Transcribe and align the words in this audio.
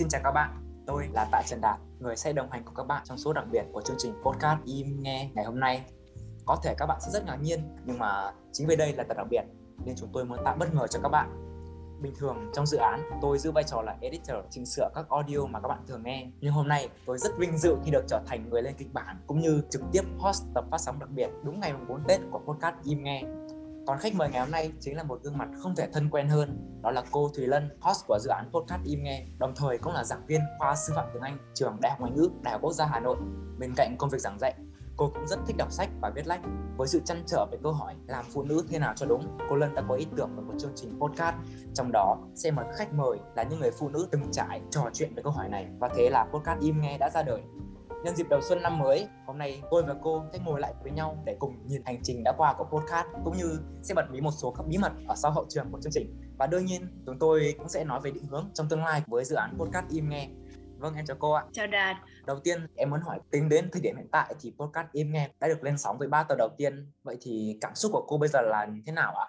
Xin 0.00 0.08
chào 0.08 0.20
các 0.24 0.32
bạn, 0.32 0.50
tôi 0.86 1.08
là 1.12 1.28
Tạ 1.32 1.42
Trần 1.46 1.60
Đạt, 1.60 1.78
người 1.98 2.16
sẽ 2.16 2.32
đồng 2.32 2.50
hành 2.50 2.62
cùng 2.64 2.74
các 2.74 2.86
bạn 2.86 3.02
trong 3.04 3.18
số 3.18 3.32
đặc 3.32 3.44
biệt 3.52 3.64
của 3.72 3.82
chương 3.82 3.96
trình 3.98 4.14
podcast 4.22 4.60
Im 4.64 5.02
Nghe 5.02 5.30
ngày 5.34 5.44
hôm 5.44 5.60
nay. 5.60 5.84
Có 6.46 6.56
thể 6.62 6.74
các 6.78 6.86
bạn 6.86 7.00
sẽ 7.00 7.10
rất 7.10 7.26
ngạc 7.26 7.36
nhiên, 7.36 7.76
nhưng 7.84 7.98
mà 7.98 8.32
chính 8.52 8.66
vì 8.66 8.76
đây 8.76 8.92
là 8.92 9.04
tập 9.04 9.16
đặc 9.16 9.26
biệt 9.30 9.42
nên 9.84 9.94
chúng 9.96 10.08
tôi 10.12 10.24
muốn 10.24 10.38
tạo 10.44 10.56
bất 10.58 10.74
ngờ 10.74 10.86
cho 10.86 11.00
các 11.02 11.08
bạn. 11.08 11.30
Bình 12.02 12.12
thường 12.18 12.50
trong 12.54 12.66
dự 12.66 12.78
án, 12.78 13.10
tôi 13.22 13.38
giữ 13.38 13.52
vai 13.52 13.64
trò 13.64 13.82
là 13.82 13.96
editor 14.00 14.36
chỉnh 14.50 14.66
sửa 14.66 14.88
các 14.94 15.08
audio 15.08 15.46
mà 15.46 15.60
các 15.60 15.68
bạn 15.68 15.80
thường 15.86 16.02
nghe. 16.02 16.30
Nhưng 16.40 16.52
hôm 16.52 16.68
nay, 16.68 16.88
tôi 17.06 17.18
rất 17.18 17.30
vinh 17.38 17.58
dự 17.58 17.76
khi 17.84 17.90
được 17.90 18.04
trở 18.08 18.20
thành 18.26 18.50
người 18.50 18.62
lên 18.62 18.74
kịch 18.78 18.92
bản 18.92 19.16
cũng 19.26 19.40
như 19.40 19.62
trực 19.70 19.82
tiếp 19.92 20.02
host 20.18 20.44
tập 20.54 20.64
phát 20.70 20.78
sóng 20.78 20.98
đặc 20.98 21.08
biệt 21.10 21.28
đúng 21.44 21.60
ngày 21.60 21.74
4 21.88 22.00
Tết 22.08 22.20
của 22.30 22.38
podcast 22.38 22.76
Im 22.84 23.02
Nghe 23.02 23.22
còn 23.90 23.98
khách 23.98 24.14
mời 24.14 24.28
ngày 24.30 24.40
hôm 24.40 24.50
nay 24.50 24.72
chính 24.80 24.96
là 24.96 25.02
một 25.02 25.20
gương 25.22 25.38
mặt 25.38 25.48
không 25.62 25.76
thể 25.76 25.88
thân 25.92 26.10
quen 26.10 26.28
hơn, 26.28 26.78
đó 26.82 26.90
là 26.90 27.02
cô 27.10 27.30
Thùy 27.36 27.46
Lân, 27.46 27.68
host 27.80 28.06
của 28.06 28.18
dự 28.20 28.30
án 28.30 28.50
podcast 28.52 28.82
Im 28.84 29.02
Nghe, 29.02 29.26
đồng 29.38 29.54
thời 29.56 29.78
cũng 29.78 29.92
là 29.92 30.04
giảng 30.04 30.26
viên 30.26 30.40
khoa 30.58 30.76
sư 30.76 30.92
phạm 30.96 31.06
tiếng 31.12 31.22
Anh 31.22 31.38
trường 31.54 31.76
Đại 31.80 31.90
học 31.90 32.00
Ngoại 32.00 32.12
ngữ 32.12 32.28
Đại 32.42 32.52
học 32.52 32.60
Quốc 32.62 32.72
gia 32.72 32.86
Hà 32.86 33.00
Nội. 33.00 33.16
Bên 33.58 33.72
cạnh 33.76 33.96
công 33.98 34.10
việc 34.10 34.18
giảng 34.18 34.38
dạy, 34.38 34.54
cô 34.96 35.10
cũng 35.14 35.26
rất 35.26 35.38
thích 35.46 35.56
đọc 35.56 35.72
sách 35.72 35.88
và 36.00 36.10
viết 36.14 36.26
lách. 36.26 36.40
Với 36.76 36.88
sự 36.88 37.00
chăn 37.04 37.22
trở 37.26 37.46
về 37.52 37.58
câu 37.62 37.72
hỏi 37.72 37.94
làm 38.06 38.24
phụ 38.34 38.42
nữ 38.42 38.64
thế 38.68 38.78
nào 38.78 38.92
cho 38.96 39.06
đúng, 39.06 39.38
cô 39.48 39.56
Lân 39.56 39.74
đã 39.74 39.82
có 39.88 39.94
ý 39.94 40.06
tưởng 40.16 40.36
về 40.36 40.42
một 40.42 40.54
chương 40.58 40.72
trình 40.74 41.00
podcast, 41.00 41.36
trong 41.74 41.92
đó 41.92 42.18
sẽ 42.34 42.50
mời 42.50 42.66
khách 42.76 42.94
mời 42.94 43.18
là 43.36 43.42
những 43.42 43.60
người 43.60 43.70
phụ 43.70 43.88
nữ 43.88 44.08
từng 44.10 44.22
trải 44.32 44.60
trò 44.70 44.90
chuyện 44.92 45.14
về 45.14 45.22
câu 45.22 45.32
hỏi 45.32 45.48
này 45.48 45.66
và 45.78 45.88
thế 45.96 46.10
là 46.10 46.26
podcast 46.32 46.60
Im 46.60 46.80
Nghe 46.80 46.98
đã 46.98 47.10
ra 47.14 47.22
đời. 47.22 47.42
Nhân 48.04 48.16
dịp 48.16 48.26
đầu 48.30 48.40
xuân 48.42 48.62
năm 48.62 48.78
mới, 48.78 49.08
hôm 49.26 49.38
nay 49.38 49.62
tôi 49.70 49.82
và 49.82 49.94
cô 50.02 50.24
sẽ 50.32 50.38
ngồi 50.38 50.60
lại 50.60 50.74
với 50.82 50.92
nhau 50.92 51.22
để 51.24 51.36
cùng 51.38 51.66
nhìn 51.66 51.82
hành 51.84 52.00
trình 52.02 52.22
đã 52.24 52.32
qua 52.36 52.54
của 52.58 52.64
podcast 52.64 53.06
cũng 53.24 53.36
như 53.36 53.58
sẽ 53.82 53.94
bật 53.94 54.10
mí 54.10 54.20
một 54.20 54.30
số 54.30 54.50
các 54.50 54.66
bí 54.66 54.78
mật 54.78 54.92
ở 55.08 55.14
sau 55.16 55.30
hậu 55.30 55.46
trường 55.48 55.66
của 55.72 55.80
chương 55.80 55.92
trình. 55.92 56.20
Và 56.38 56.46
đương 56.46 56.64
nhiên, 56.64 57.02
chúng 57.06 57.18
tôi 57.18 57.54
cũng 57.58 57.68
sẽ 57.68 57.84
nói 57.84 58.00
về 58.00 58.10
định 58.10 58.24
hướng 58.30 58.50
trong 58.54 58.68
tương 58.68 58.84
lai 58.84 59.02
với 59.06 59.24
dự 59.24 59.36
án 59.36 59.58
podcast 59.58 59.86
im 59.90 60.08
nghe. 60.08 60.28
Vâng, 60.78 60.94
em 60.94 61.06
chào 61.06 61.16
cô 61.20 61.32
ạ. 61.32 61.44
Chào 61.52 61.66
Đạt. 61.66 61.96
Đầu 62.26 62.38
tiên, 62.44 62.66
em 62.76 62.90
muốn 62.90 63.00
hỏi 63.00 63.20
tính 63.30 63.48
đến 63.48 63.68
thời 63.72 63.82
điểm 63.82 63.96
hiện 63.96 64.08
tại 64.12 64.34
thì 64.40 64.52
podcast 64.58 64.86
im 64.92 65.12
nghe 65.12 65.30
đã 65.40 65.48
được 65.48 65.64
lên 65.64 65.78
sóng 65.78 65.98
với 65.98 66.08
ba 66.08 66.22
tờ 66.22 66.34
đầu 66.38 66.48
tiên. 66.56 66.92
Vậy 67.02 67.18
thì 67.20 67.58
cảm 67.60 67.74
xúc 67.74 67.92
của 67.92 68.04
cô 68.08 68.18
bây 68.18 68.28
giờ 68.28 68.40
là 68.40 68.66
thế 68.86 68.92
nào 68.92 69.14
ạ? 69.14 69.26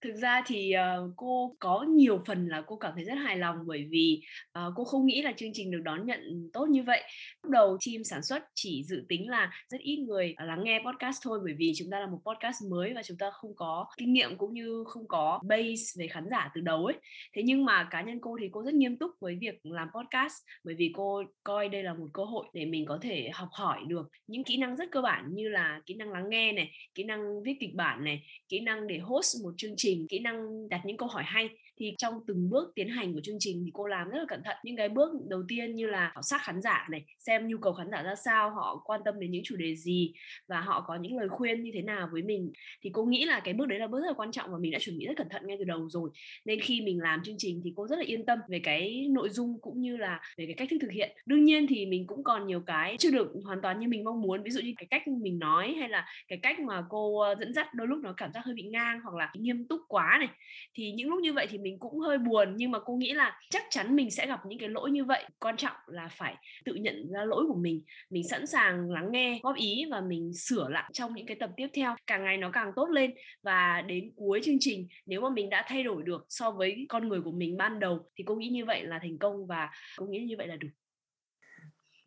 Thực 0.00 0.14
ra 0.14 0.42
thì, 0.46 0.72
ờ, 0.72 1.10
cô 1.16 1.56
có 1.58 1.82
nhiều 1.88 2.22
phần 2.26 2.48
là 2.48 2.62
cô 2.66 2.76
cảm 2.76 2.92
thấy 2.94 3.04
rất 3.04 3.14
hài 3.14 3.36
lòng 3.36 3.56
bởi 3.66 3.86
vì, 3.90 4.20
ờ, 4.52 4.72
cô 4.76 4.84
không 4.84 5.06
nghĩ 5.06 5.22
là 5.22 5.32
chương 5.36 5.50
trình 5.52 5.70
được 5.70 5.80
đón 5.84 6.06
nhận 6.06 6.50
tốt 6.52 6.66
như 6.68 6.82
vậy. 6.82 7.02
Lúc 7.42 7.50
đầu 7.50 7.78
team 7.86 8.04
sản 8.04 8.22
xuất 8.22 8.42
chỉ 8.54 8.84
dự 8.84 9.04
tính 9.08 9.28
là 9.28 9.50
rất 9.68 9.80
ít 9.80 9.96
người, 9.96 10.34
ờ, 10.36 10.46
lắng 10.46 10.64
nghe 10.64 10.82
podcast 10.86 11.18
thôi 11.22 11.38
bởi 11.44 11.54
vì 11.58 11.72
chúng 11.76 11.90
ta 11.90 12.00
là 12.00 12.06
một 12.06 12.18
podcast 12.26 12.56
mới 12.70 12.92
và 12.94 13.02
chúng 13.02 13.16
ta 13.16 13.30
không 13.30 13.56
có 13.56 13.86
kinh 13.96 14.12
nghiệm 14.12 14.38
cũng 14.38 14.54
như 14.54 14.84
không 14.86 15.08
có 15.08 15.40
base 15.48 15.82
về 15.98 16.06
khán 16.08 16.24
giả 16.30 16.50
từ 16.54 16.60
đầu 16.60 16.84
ấy. 16.86 16.96
Thế 17.36 17.42
nhưng 17.44 17.64
mà 17.64 17.88
cá 17.90 18.02
nhân 18.02 18.18
cô 18.20 18.36
thì 18.40 18.48
cô 18.52 18.62
rất 18.62 18.74
nghiêm 18.74 18.96
túc 18.96 19.10
với 19.20 19.36
việc 19.40 19.54
làm 19.66 19.88
podcast 19.94 20.34
bởi 20.64 20.74
vì 20.74 20.90
cô 20.94 21.22
coi 21.44 21.68
đây 21.68 21.82
là 21.82 21.94
một 21.94 22.08
cơ 22.12 22.24
hội 22.24 22.46
để 22.52 22.64
mình 22.66 22.86
có 22.86 22.98
thể 23.02 23.30
học 23.32 23.48
hỏi 23.52 23.80
được 23.88 24.08
những 24.26 24.44
kỹ 24.44 24.56
năng 24.56 24.76
rất 24.76 24.90
cơ 24.90 25.00
bản 25.00 25.24
như 25.34 25.48
là 25.48 25.80
kỹ 25.86 25.94
năng 25.94 26.10
lắng 26.10 26.24
nghe 26.30 26.52
này, 26.52 26.70
kỹ 26.94 27.04
năng 27.04 27.42
viết 27.42 27.56
kịch 27.60 27.74
bản 27.74 28.04
này, 28.04 28.22
kỹ 28.48 28.60
năng 28.60 28.86
để 28.86 28.98
host 28.98 29.36
một 29.44 29.52
chương 29.56 29.74
trình 29.76 29.87
trình 29.88 30.06
kỹ 30.08 30.18
năng 30.18 30.68
đặt 30.68 30.80
những 30.84 30.96
câu 30.96 31.08
hỏi 31.08 31.22
hay. 31.26 31.48
Thì 31.80 31.94
trong 31.98 32.14
từng 32.26 32.50
bước 32.50 32.72
tiến 32.74 32.88
hành 32.88 33.14
của 33.14 33.20
chương 33.20 33.36
trình 33.38 33.62
thì 33.64 33.70
cô 33.74 33.86
làm 33.86 34.08
rất 34.08 34.18
là 34.18 34.24
cẩn 34.28 34.42
thận. 34.44 34.56
Những 34.64 34.76
cái 34.76 34.88
bước 34.88 35.12
đầu 35.28 35.42
tiên 35.48 35.74
như 35.74 35.86
là 35.86 36.10
khảo 36.14 36.22
sát 36.22 36.40
khán 36.42 36.62
giả 36.62 36.86
này, 36.90 37.04
xem 37.18 37.48
nhu 37.48 37.58
cầu 37.58 37.72
khán 37.72 37.90
giả 37.90 38.02
ra 38.02 38.14
sao, 38.14 38.50
họ 38.50 38.82
quan 38.84 39.00
tâm 39.04 39.20
đến 39.20 39.30
những 39.30 39.42
chủ 39.44 39.56
đề 39.56 39.76
gì 39.76 40.12
và 40.48 40.60
họ 40.60 40.84
có 40.86 40.96
những 40.96 41.18
lời 41.18 41.28
khuyên 41.28 41.62
như 41.62 41.70
thế 41.74 41.82
nào 41.82 42.08
với 42.12 42.22
mình. 42.22 42.52
Thì 42.82 42.90
cô 42.92 43.04
nghĩ 43.04 43.24
là 43.24 43.40
cái 43.40 43.54
bước 43.54 43.68
đấy 43.68 43.78
là 43.78 43.86
bước 43.86 44.00
rất 44.00 44.06
là 44.06 44.14
quan 44.16 44.32
trọng 44.32 44.52
và 44.52 44.58
mình 44.58 44.70
đã 44.70 44.78
chuẩn 44.78 44.98
bị 44.98 45.06
rất 45.06 45.16
cẩn 45.16 45.28
thận 45.28 45.46
ngay 45.46 45.56
từ 45.58 45.64
đầu 45.64 45.88
rồi. 45.90 46.10
Nên 46.44 46.60
khi 46.60 46.80
mình 46.80 47.00
làm 47.00 47.22
chương 47.22 47.38
trình 47.38 47.60
thì 47.64 47.72
cô 47.76 47.86
rất 47.88 47.96
là 47.96 48.04
yên 48.04 48.26
tâm 48.26 48.38
về 48.48 48.60
cái 48.62 49.06
nội 49.10 49.28
dung 49.28 49.60
cũng 49.60 49.80
như 49.80 49.96
là 49.96 50.20
về 50.36 50.46
cái 50.46 50.54
cách 50.54 50.68
thức 50.70 50.78
thực 50.80 50.92
hiện. 50.92 51.16
Đương 51.26 51.44
nhiên 51.44 51.66
thì 51.66 51.86
mình 51.86 52.06
cũng 52.06 52.24
còn 52.24 52.46
nhiều 52.46 52.60
cái 52.60 52.96
chưa 52.98 53.10
được 53.10 53.32
hoàn 53.44 53.62
toàn 53.62 53.80
như 53.80 53.88
mình 53.88 54.04
mong 54.04 54.22
muốn. 54.22 54.42
Ví 54.42 54.50
dụ 54.50 54.60
như 54.60 54.72
cái 54.76 54.86
cách 54.90 55.08
mình 55.08 55.38
nói 55.38 55.74
hay 55.78 55.88
là 55.88 56.06
cái 56.28 56.38
cách 56.42 56.60
mà 56.60 56.84
cô 56.88 57.18
ờ, 57.18 57.34
dẫn 57.40 57.54
dắt 57.54 57.74
đôi 57.74 57.86
lúc 57.88 57.98
nó 58.02 58.14
cảm 58.16 58.32
giác 58.32 58.44
hơi 58.44 58.54
bị 58.54 58.62
ngang 58.62 59.00
hoặc 59.00 59.14
là 59.14 59.32
nghiêm 59.34 59.68
túc 59.68 59.77
quá 59.88 60.16
này. 60.20 60.28
Thì 60.74 60.92
những 60.92 61.08
lúc 61.08 61.20
như 61.20 61.32
vậy 61.32 61.46
thì 61.50 61.58
mình 61.58 61.78
cũng 61.78 61.98
hơi 61.98 62.18
buồn, 62.18 62.56
nhưng 62.56 62.70
mà 62.70 62.78
cô 62.84 62.96
nghĩ 62.96 63.12
là 63.12 63.40
chắc 63.50 63.62
chắn 63.70 63.96
mình 63.96 64.10
sẽ 64.10 64.26
gặp 64.26 64.40
những 64.46 64.58
cái 64.58 64.68
lỗi 64.68 64.90
như 64.90 65.04
vậy. 65.04 65.24
Quan 65.38 65.56
trọng 65.56 65.76
là 65.86 66.08
phải 66.08 66.36
tự 66.64 66.74
nhận 66.74 67.10
ra 67.12 67.24
lỗi 67.24 67.44
của 67.48 67.54
mình 67.54 67.82
mình 68.10 68.28
sẵn 68.28 68.46
sàng 68.46 68.90
lắng 68.90 69.08
nghe, 69.10 69.40
góp 69.42 69.56
ý 69.56 69.84
và 69.90 70.00
mình 70.00 70.32
sửa 70.34 70.68
lại 70.68 70.90
trong 70.92 71.14
những 71.14 71.26
cái 71.26 71.36
tập 71.40 71.50
tiếp 71.56 71.68
theo. 71.74 71.96
Càng 72.06 72.24
ngày 72.24 72.36
nó 72.36 72.50
càng 72.52 72.72
tốt 72.76 72.86
lên 72.90 73.14
và 73.42 73.82
đến 73.86 74.12
cuối 74.16 74.40
chương 74.44 74.58
trình, 74.60 74.88
nếu 75.06 75.20
mà 75.20 75.30
mình 75.30 75.50
đã 75.50 75.64
thay 75.68 75.82
đổi 75.82 76.02
được 76.02 76.26
so 76.28 76.50
với 76.50 76.86
con 76.88 77.08
người 77.08 77.20
của 77.20 77.32
mình 77.32 77.56
ban 77.56 77.80
đầu 77.80 78.08
thì 78.16 78.24
cô 78.26 78.34
nghĩ 78.34 78.48
như 78.48 78.64
vậy 78.64 78.82
là 78.82 78.98
thành 79.02 79.18
công 79.18 79.46
và 79.46 79.70
cô 79.96 80.06
nghĩ 80.06 80.18
như 80.18 80.34
vậy 80.38 80.46
là 80.46 80.56
đủ. 80.56 80.68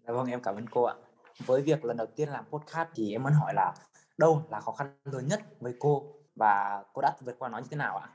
Dạ 0.08 0.14
vâng 0.14 0.28
em 0.28 0.42
cảm 0.44 0.56
ơn 0.56 0.66
cô 0.72 0.84
ạ. 0.84 0.96
Với 1.46 1.62
việc 1.62 1.86
lần 1.86 1.98
đầu 1.98 2.08
tiên 2.16 2.30
làm 2.30 2.46
podcast 2.46 2.90
thì 2.96 3.12
em 3.12 3.24
muốn 3.24 3.34
hỏi 3.34 3.54
là 3.56 3.74
đâu 4.18 4.48
là 4.52 4.60
khó 4.60 4.72
khăn 4.72 4.88
lớn 5.04 5.28
nhất 5.28 5.42
với 5.60 5.74
cô? 5.80 6.21
Và 6.36 6.84
cô 6.94 7.02
đã 7.02 7.12
vượt 7.26 7.36
qua 7.40 7.50
nó 7.50 7.58
như 7.58 7.68
thế 7.72 7.78
nào 7.78 7.98
ạ? 7.98 8.10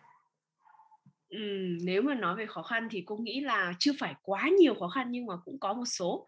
Ừ, 1.29 1.39
nếu 1.83 2.03
mà 2.03 2.15
nói 2.15 2.37
về 2.37 2.47
khó 2.47 2.63
khăn 2.63 2.89
thì 2.91 3.03
cô 3.07 3.17
nghĩ 3.17 3.41
là 3.41 3.75
chưa 3.79 3.93
phải 3.99 4.15
quá 4.23 4.49
nhiều 4.59 4.75
khó 4.75 4.89
khăn 4.89 5.07
nhưng 5.11 5.27
mà 5.27 5.35
cũng 5.45 5.59
có 5.61 5.75
một 5.75 5.85
số. 5.85 6.27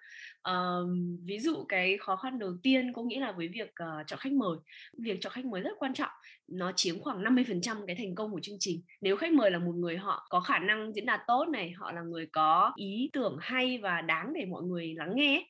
uh, 0.51 0.89
ví 1.25 1.39
dụ 1.39 1.65
cái 1.69 1.97
khó 1.99 2.17
khăn 2.17 2.39
đầu 2.39 2.53
tiên 2.63 2.93
cô 2.95 3.03
nghĩ 3.03 3.17
là 3.17 3.33
với 3.33 3.49
việc, 3.49 3.69
uh, 3.69 4.07
chọn 4.07 4.19
khách 4.19 4.33
mời. 4.33 4.57
Việc 4.99 5.19
chọn 5.21 5.33
khách 5.33 5.45
mời 5.45 5.61
rất 5.61 5.71
quan 5.79 5.95
trọng, 5.95 6.11
nó 6.49 6.73
chiếm 6.77 7.01
khoảng 7.01 7.23
50% 7.25 7.87
cái 7.87 7.97
thành 7.97 8.15
công 8.15 8.33
của 8.33 8.41
chương 8.43 8.57
trình. 8.61 8.83
Nếu 9.01 9.17
khách 9.17 9.33
mời 9.33 9.51
là 9.51 9.59
một 9.59 9.73
người 9.73 9.97
họ 9.97 10.27
có 10.31 10.41
khả 10.41 10.59
năng 10.59 10.93
diễn 10.95 11.07
đạt 11.07 11.21
tốt 11.27 11.49
này, 11.49 11.71
họ 11.71 11.93
là 11.93 12.03
người 12.03 12.27
có 12.27 12.73
ý 12.77 13.11
tưởng 13.13 13.37
hay 13.41 13.79
và 13.79 14.01
đáng 14.01 14.33
để 14.33 14.47
mọi 14.47 14.63
người 14.63 14.95
lắng 14.97 15.13
nghe 15.15 15.45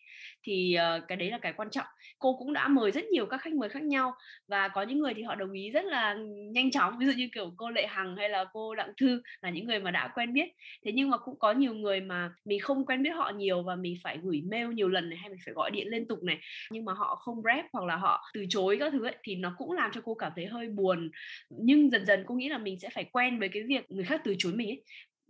thì, 0.48 0.75
ờ, 0.75 1.00
cái 1.09 1.16
đấy 1.16 1.31
là 1.31 1.38
cái 1.38 1.53
quan 1.56 1.70
trọng. 1.70 1.86
Cô 2.19 2.36
cũng 2.38 2.53
đã 2.53 2.69
mời 2.69 2.91
rất 2.91 3.04
nhiều 3.04 3.26
các 3.26 3.41
khách 3.41 3.53
mời 3.53 3.69
khác 3.69 3.82
nhau 3.82 4.14
và 4.48 4.69
có 4.69 4.82
những 4.82 4.98
người 4.98 5.14
thì 5.14 5.22
họ 5.22 5.34
đồng 5.34 5.53
ý 5.53 5.70
rất 5.70 5.84
là 5.84 6.16
nhanh 6.53 6.70
chóng, 6.70 6.94
ví 6.98 7.06
dụ 7.06 7.12
như, 7.16 7.28
kiểu, 7.34 7.53
cô 7.56 7.70
Lệ 7.70 7.86
Hằng 7.86 8.16
hay 8.16 8.28
là 8.28 8.44
cô 8.53 8.75
Đặng 8.75 8.92
Thư 9.00 9.22
là 9.42 9.50
những 9.50 9.66
người 9.66 9.81
mà 9.81 9.91
đã 9.91 10.09
quen 10.14 10.32
biết. 10.32 10.48
Thế 10.84 10.92
nhưng 10.94 11.10
mà 11.10 11.16
cũng 11.19 11.38
có 11.38 11.53
nhiều 11.53 11.75
người 11.75 12.00
mà 12.00 12.31
mình 12.44 12.60
không 12.60 12.86
quen 12.86 13.03
biết 13.03 13.10
họ 13.10 13.32
nhiều 13.36 13.62
và 13.62 13.76
mình 13.76 13.94
phải 14.03 14.19
gửi 14.22 14.42
mail 14.50 14.69
nhiều 14.69 14.88
lần 14.88 15.09
này, 15.10 15.19
hay 15.19 15.28
mình 15.28 15.38
phải 15.44 15.54
gọi 15.54 15.70
điện 15.70 15.86
liên 15.91 16.09
tục 16.09 16.22
này, 16.22 16.38
nhưng 16.70 16.84
mà 16.84 16.92
họ 16.92 17.16
không 17.16 17.42
rep 17.44 17.65
hoặc 17.72 17.84
là 17.86 17.97
họ 17.97 18.25
từ 18.34 18.44
chối 18.48 18.76
các 18.80 18.92
thứ 18.92 19.06
ấy, 19.06 19.16
thì 19.22 19.36
nó 19.36 19.54
cũng 19.59 19.72
làm 19.72 19.91
cho 19.94 20.00
cô 20.04 20.15
cảm 20.15 20.32
thấy 20.36 20.47
hơi 20.47 20.69
buồn. 20.69 21.10
Nhưng 21.50 21.91
dần 21.91 22.06
dần 22.06 22.25
cô 22.26 22.34
nghĩ 22.34 22.48
là 22.48 22.59
mình 22.59 22.78
sẽ 22.80 22.88
phải 22.94 23.04
quen 23.12 23.38
với 23.38 23.48
cái 23.48 23.62
việc 23.69 23.84
người 23.91 24.04
khác 24.04 24.20
từ 24.25 24.34
chối 24.38 24.53
mình 24.53 24.69
ấy 24.69 24.82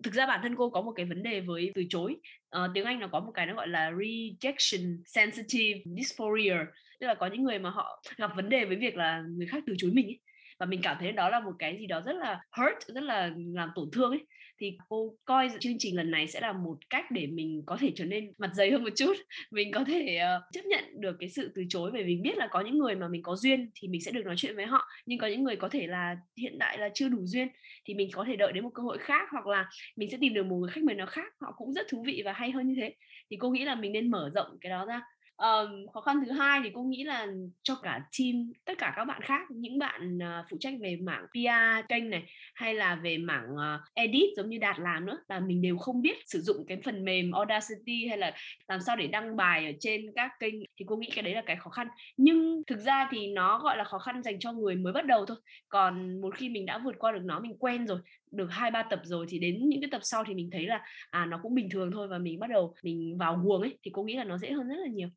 thực 0.02 0.14
ra 0.14 0.26
bản 0.26 0.40
thân 0.42 0.56
cô 0.56 0.70
có 0.70 0.82
một 0.82 0.92
cái 0.96 1.06
vấn 1.06 1.22
đề 1.22 1.40
với 1.40 1.72
từ 1.74 1.84
chối. 1.88 2.16
Uh, 2.56 2.70
tiếng 2.74 2.84
anh 2.84 3.00
nó 3.00 3.08
có 3.08 3.20
một 3.20 3.32
cái 3.34 3.46
nó 3.46 3.54
gọi 3.54 3.68
là 3.68 3.90
rejection 3.90 4.96
sensitive 5.06 5.80
dysphoria 5.96 6.56
tức 7.00 7.06
là 7.06 7.14
có 7.14 7.26
những 7.26 7.44
người 7.44 7.58
mà 7.58 7.70
họ 7.70 8.02
gặp 8.16 8.30
vấn 8.36 8.48
đề 8.48 8.64
với 8.64 8.76
việc 8.76 8.96
là 8.96 9.22
người 9.36 9.46
khác 9.46 9.64
từ 9.66 9.74
chối 9.78 9.90
mình 9.94 10.06
ấy 10.06 10.20
và 10.58 10.66
mình 10.66 10.80
cảm 10.82 10.96
thấy 11.00 11.12
đó 11.12 11.28
là 11.28 11.40
một 11.40 11.52
cái 11.58 11.76
gì 11.78 11.86
đó 11.86 12.00
rất 12.06 12.16
là 12.16 12.40
hurt 12.56 12.94
rất 12.94 13.02
là 13.02 13.30
làm 13.54 13.70
tổn 13.74 13.90
thương 13.92 14.10
ấy. 14.10 14.26
Thì 14.60 14.78
cô 14.88 15.14
coi 15.24 15.50
chương 15.60 15.78
trình 15.78 15.96
lần 15.96 16.10
này 16.10 16.26
sẽ 16.26 16.40
là 16.40 16.52
một 16.52 16.78
cách 16.90 17.04
để 17.10 17.26
mình 17.26 17.62
có 17.66 17.76
thể 17.80 17.92
trở 17.96 18.04
nên 18.04 18.32
mặt 18.38 18.50
dày 18.54 18.70
hơn 18.70 18.84
một 18.84 18.90
chút. 18.96 19.14
Mình 19.50 19.72
có 19.72 19.84
thể 19.84 20.20
uh, 20.36 20.42
chấp 20.52 20.64
nhận 20.64 20.84
được 21.00 21.16
cái 21.20 21.28
sự 21.28 21.52
từ 21.54 21.62
chối 21.68 21.90
bởi 21.92 22.04
vì 22.04 22.16
biết 22.16 22.36
là 22.36 22.48
có 22.50 22.60
những 22.60 22.78
người 22.78 22.94
mà 22.94 23.08
mình 23.08 23.22
có 23.22 23.36
duyên 23.36 23.70
thì 23.74 23.88
mình 23.88 24.00
sẽ 24.00 24.12
được 24.12 24.26
nói 24.26 24.34
chuyện 24.38 24.56
với 24.56 24.66
họ. 24.66 24.88
Nhưng 25.06 25.18
có 25.18 25.26
những 25.26 25.44
người 25.44 25.56
có 25.56 25.68
thể 25.68 25.86
là 25.86 26.16
hiện 26.36 26.56
tại 26.60 26.78
là 26.78 26.88
chưa 26.94 27.08
đủ 27.08 27.18
duyên 27.26 27.48
thì 27.84 27.94
mình 27.94 28.08
có 28.12 28.24
thể 28.24 28.36
đợi 28.36 28.52
đến 28.52 28.64
một 28.64 28.70
cơ 28.74 28.82
hội 28.82 28.98
khác 28.98 29.28
hoặc 29.32 29.46
là 29.46 29.68
mình 29.96 30.10
sẽ 30.10 30.18
tìm 30.20 30.34
được 30.34 30.46
một 30.46 30.56
người 30.56 30.70
khách 30.70 30.84
mời 30.84 30.94
nào 30.94 31.06
khác. 31.06 31.32
Họ 31.40 31.54
cũng 31.56 31.72
rất 31.72 31.86
thú 31.88 32.02
vị 32.06 32.22
và 32.24 32.32
hay 32.32 32.50
hơn 32.50 32.68
như 32.68 32.74
thế. 32.80 32.94
Thì 33.30 33.36
cô 33.40 33.50
nghĩ 33.50 33.64
là 33.64 33.74
mình 33.74 33.92
nên 33.92 34.10
mở 34.10 34.30
rộng 34.34 34.58
cái 34.60 34.70
đó 34.70 34.84
ra 34.84 35.02
um, 35.38 35.86
khó 35.94 36.00
khăn 36.00 36.16
thứ 36.26 36.32
hai 36.32 36.60
thì 36.64 36.70
cô 36.74 36.82
nghĩ 36.82 37.04
là 37.04 37.26
cho 37.62 37.74
cả 37.82 38.00
team 38.18 38.52
tất 38.64 38.78
cả 38.78 38.92
các 38.96 39.04
bạn 39.04 39.22
khác 39.22 39.50
những 39.50 39.78
bạn 39.78 40.18
uh, 40.18 40.46
phụ 40.50 40.56
trách 40.60 40.74
về 40.80 40.96
mảng 40.96 41.26
PR 41.32 41.88
kênh 41.88 42.10
này 42.10 42.24
hay 42.54 42.74
là 42.74 42.94
về 42.94 43.18
mảng 43.18 43.54
uh, 43.54 43.80
edit 43.94 44.30
giống 44.36 44.48
như 44.48 44.58
đạt 44.58 44.78
làm 44.78 45.06
nữa 45.06 45.18
là 45.28 45.40
mình 45.40 45.62
đều 45.62 45.78
không 45.78 46.02
biết 46.02 46.16
sử 46.26 46.40
dụng 46.40 46.64
cái 46.68 46.80
phần 46.84 47.04
mềm 47.04 47.32
Audacity 47.32 48.06
hay 48.08 48.18
là 48.18 48.32
làm 48.68 48.80
sao 48.80 48.96
để 48.96 49.06
đăng 49.06 49.36
bài 49.36 49.66
ở 49.66 49.72
trên 49.80 50.12
các 50.16 50.30
kênh 50.40 50.54
thì 50.76 50.84
cô 50.88 50.96
nghĩ 50.96 51.08
cái 51.14 51.22
đấy 51.22 51.34
là 51.34 51.42
cái 51.46 51.56
khó 51.56 51.70
khăn. 51.70 51.88
Nhưng 52.16 52.62
thực 52.66 52.78
ra 52.78 53.08
thì 53.10 53.32
nó 53.32 53.58
gọi 53.58 53.76
là 53.76 53.84
khó 53.84 53.98
khăn 53.98 54.22
dành 54.22 54.38
cho 54.38 54.52
người 54.52 54.76
mới 54.76 54.92
bắt 54.92 55.06
đầu 55.06 55.26
thôi. 55.26 55.36
Còn 55.68 56.20
một 56.20 56.34
khi 56.36 56.48
mình 56.48 56.66
đã 56.66 56.78
vượt 56.78 56.98
qua 56.98 57.12
được 57.12 57.22
nó 57.24 57.40
mình 57.40 57.56
quen 57.58 57.86
rồi 57.86 57.98
được 58.30 58.46
hai 58.50 58.70
ba 58.70 58.82
tập 58.82 59.00
rồi 59.04 59.26
thì 59.28 59.38
đến 59.38 59.68
những 59.68 59.80
cái 59.80 59.90
tập 59.90 60.00
sau 60.04 60.24
thì 60.26 60.34
mình 60.34 60.50
thấy 60.52 60.66
là 60.66 60.82
à 61.10 61.26
nó 61.26 61.40
cũng 61.42 61.54
bình 61.54 61.68
thường 61.70 61.90
thôi 61.92 62.08
và 62.08 62.18
mình 62.18 62.38
bắt 62.38 62.50
đầu 62.50 62.74
mình 62.82 63.18
vào 63.18 63.40
guồng 63.44 63.62
ấy 63.62 63.78
thì 63.82 63.90
cô 63.94 64.02
nghĩ 64.02 64.16
là 64.16 64.24
nó 64.24 64.38
dễ 64.38 64.52
hơn 64.52 64.68
rất 64.68 64.76
là 64.76 64.88
nhiều. 64.88 65.08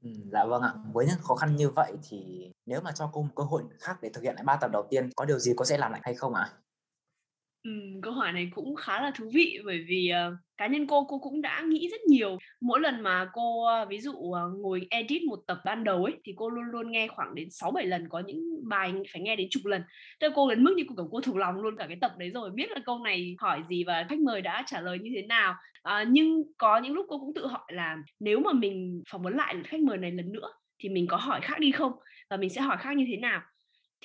Ừ, 0.00 0.10
dạ 0.32 0.44
vâng 0.44 0.62
ạ. 0.62 0.74
Với 0.92 1.06
những 1.06 1.18
khó 1.22 1.34
khăn 1.36 1.56
như 1.56 1.70
vậy 1.70 1.92
thì 2.02 2.50
nếu 2.66 2.80
mà 2.80 2.92
cho 2.92 3.10
cô 3.12 3.22
một 3.22 3.28
cơ 3.36 3.44
hội 3.44 3.62
khác 3.80 3.98
để 4.02 4.10
thực 4.14 4.20
hiện 4.24 4.34
lại 4.34 4.44
ba 4.44 4.56
tập 4.60 4.70
đầu 4.72 4.86
tiên, 4.90 5.10
có 5.16 5.24
điều 5.24 5.38
gì 5.38 5.52
cô 5.56 5.64
sẽ 5.64 5.78
làm 5.78 5.92
lại 5.92 6.00
hay 6.04 6.14
không 6.14 6.34
ạ? 6.34 6.52
Ừm, 7.66 8.00
câu 8.02 8.12
hỏi 8.12 8.32
này 8.32 8.48
cũng 8.54 8.74
khá 8.76 9.02
là 9.02 9.10
thú 9.16 9.30
vị 9.34 9.58
bởi 9.66 9.84
vì, 9.88 10.08
ờ, 10.08 10.36
cá 10.56 10.66
nhân 10.66 10.86
cô, 10.86 11.04
cô 11.08 11.18
cũng 11.18 11.40
đã 11.42 11.62
nghĩ 11.68 11.88
rất 11.90 12.00
nhiều. 12.08 12.38
Mỗi 12.60 12.80
lần 12.80 13.00
mà 13.02 13.30
cô, 13.32 13.64
ờ, 13.64 13.86
ví 13.90 14.00
dụ, 14.00 14.12
ờ, 14.32 14.48
ngồi 14.62 14.86
edit 14.90 15.22
một 15.22 15.38
tập 15.46 15.58
ban 15.64 15.84
đầu 15.84 16.04
ấy, 16.04 16.14
thì 16.24 16.32
cô 16.36 16.48
luôn 16.50 16.64
luôn 16.72 16.90
nghe 16.92 17.08
khoảng 17.08 17.34
đến 17.34 17.48
6-7 17.50 17.86
lần, 17.86 18.08
có 18.08 18.22
những 18.26 18.40
bài 18.68 18.92
phải 19.12 19.22
nghe 19.22 19.36
đến 19.36 19.46
chục 19.50 19.66
lần. 19.66 19.82
Tức 20.20 20.28
là 20.28 20.32
cô 20.36 20.50
đến 20.50 20.64
mức 20.64 20.74
như, 20.76 20.82
kiểu, 20.96 21.08
cô 21.12 21.20
thuộc 21.20 21.36
lòng 21.36 21.54
luôn 21.56 21.76
cả 21.78 21.86
cái 21.88 21.96
tập 22.00 22.12
đấy 22.18 22.30
rồi, 22.30 22.50
biết 22.54 22.70
là 22.70 22.80
câu 22.86 22.98
này 22.98 23.34
hỏi 23.38 23.62
gì 23.68 23.84
và 23.84 24.06
khách 24.08 24.18
mời 24.20 24.42
đã 24.42 24.62
trả 24.66 24.80
lời 24.80 24.98
như 25.02 25.10
thế 25.16 25.22
nào. 25.26 25.54
Ờ, 25.82 26.04
nhưng 26.08 26.42
có 26.58 26.78
những 26.78 26.94
lúc 26.94 27.06
cô 27.08 27.18
cũng 27.18 27.34
tự 27.34 27.46
hỏi 27.46 27.64
là 27.72 27.96
nếu 28.20 28.40
mà 28.40 28.52
mình 28.52 29.02
phỏng 29.12 29.22
vấn 29.22 29.36
lại 29.36 29.54
khách 29.64 29.80
mời 29.80 29.98
này 29.98 30.10
lần 30.12 30.32
nữa 30.32 30.48
thì 30.82 30.88
mình 30.88 31.06
có 31.08 31.16
hỏi 31.16 31.40
khác 31.42 31.60
đi 31.60 31.70
không? 31.72 31.92
Và 32.30 32.36
mình 32.36 32.50
sẽ 32.50 32.60
hỏi 32.60 32.76
khác 32.80 32.96
như 32.96 33.04
thế 33.10 33.16
nào? 33.16 33.40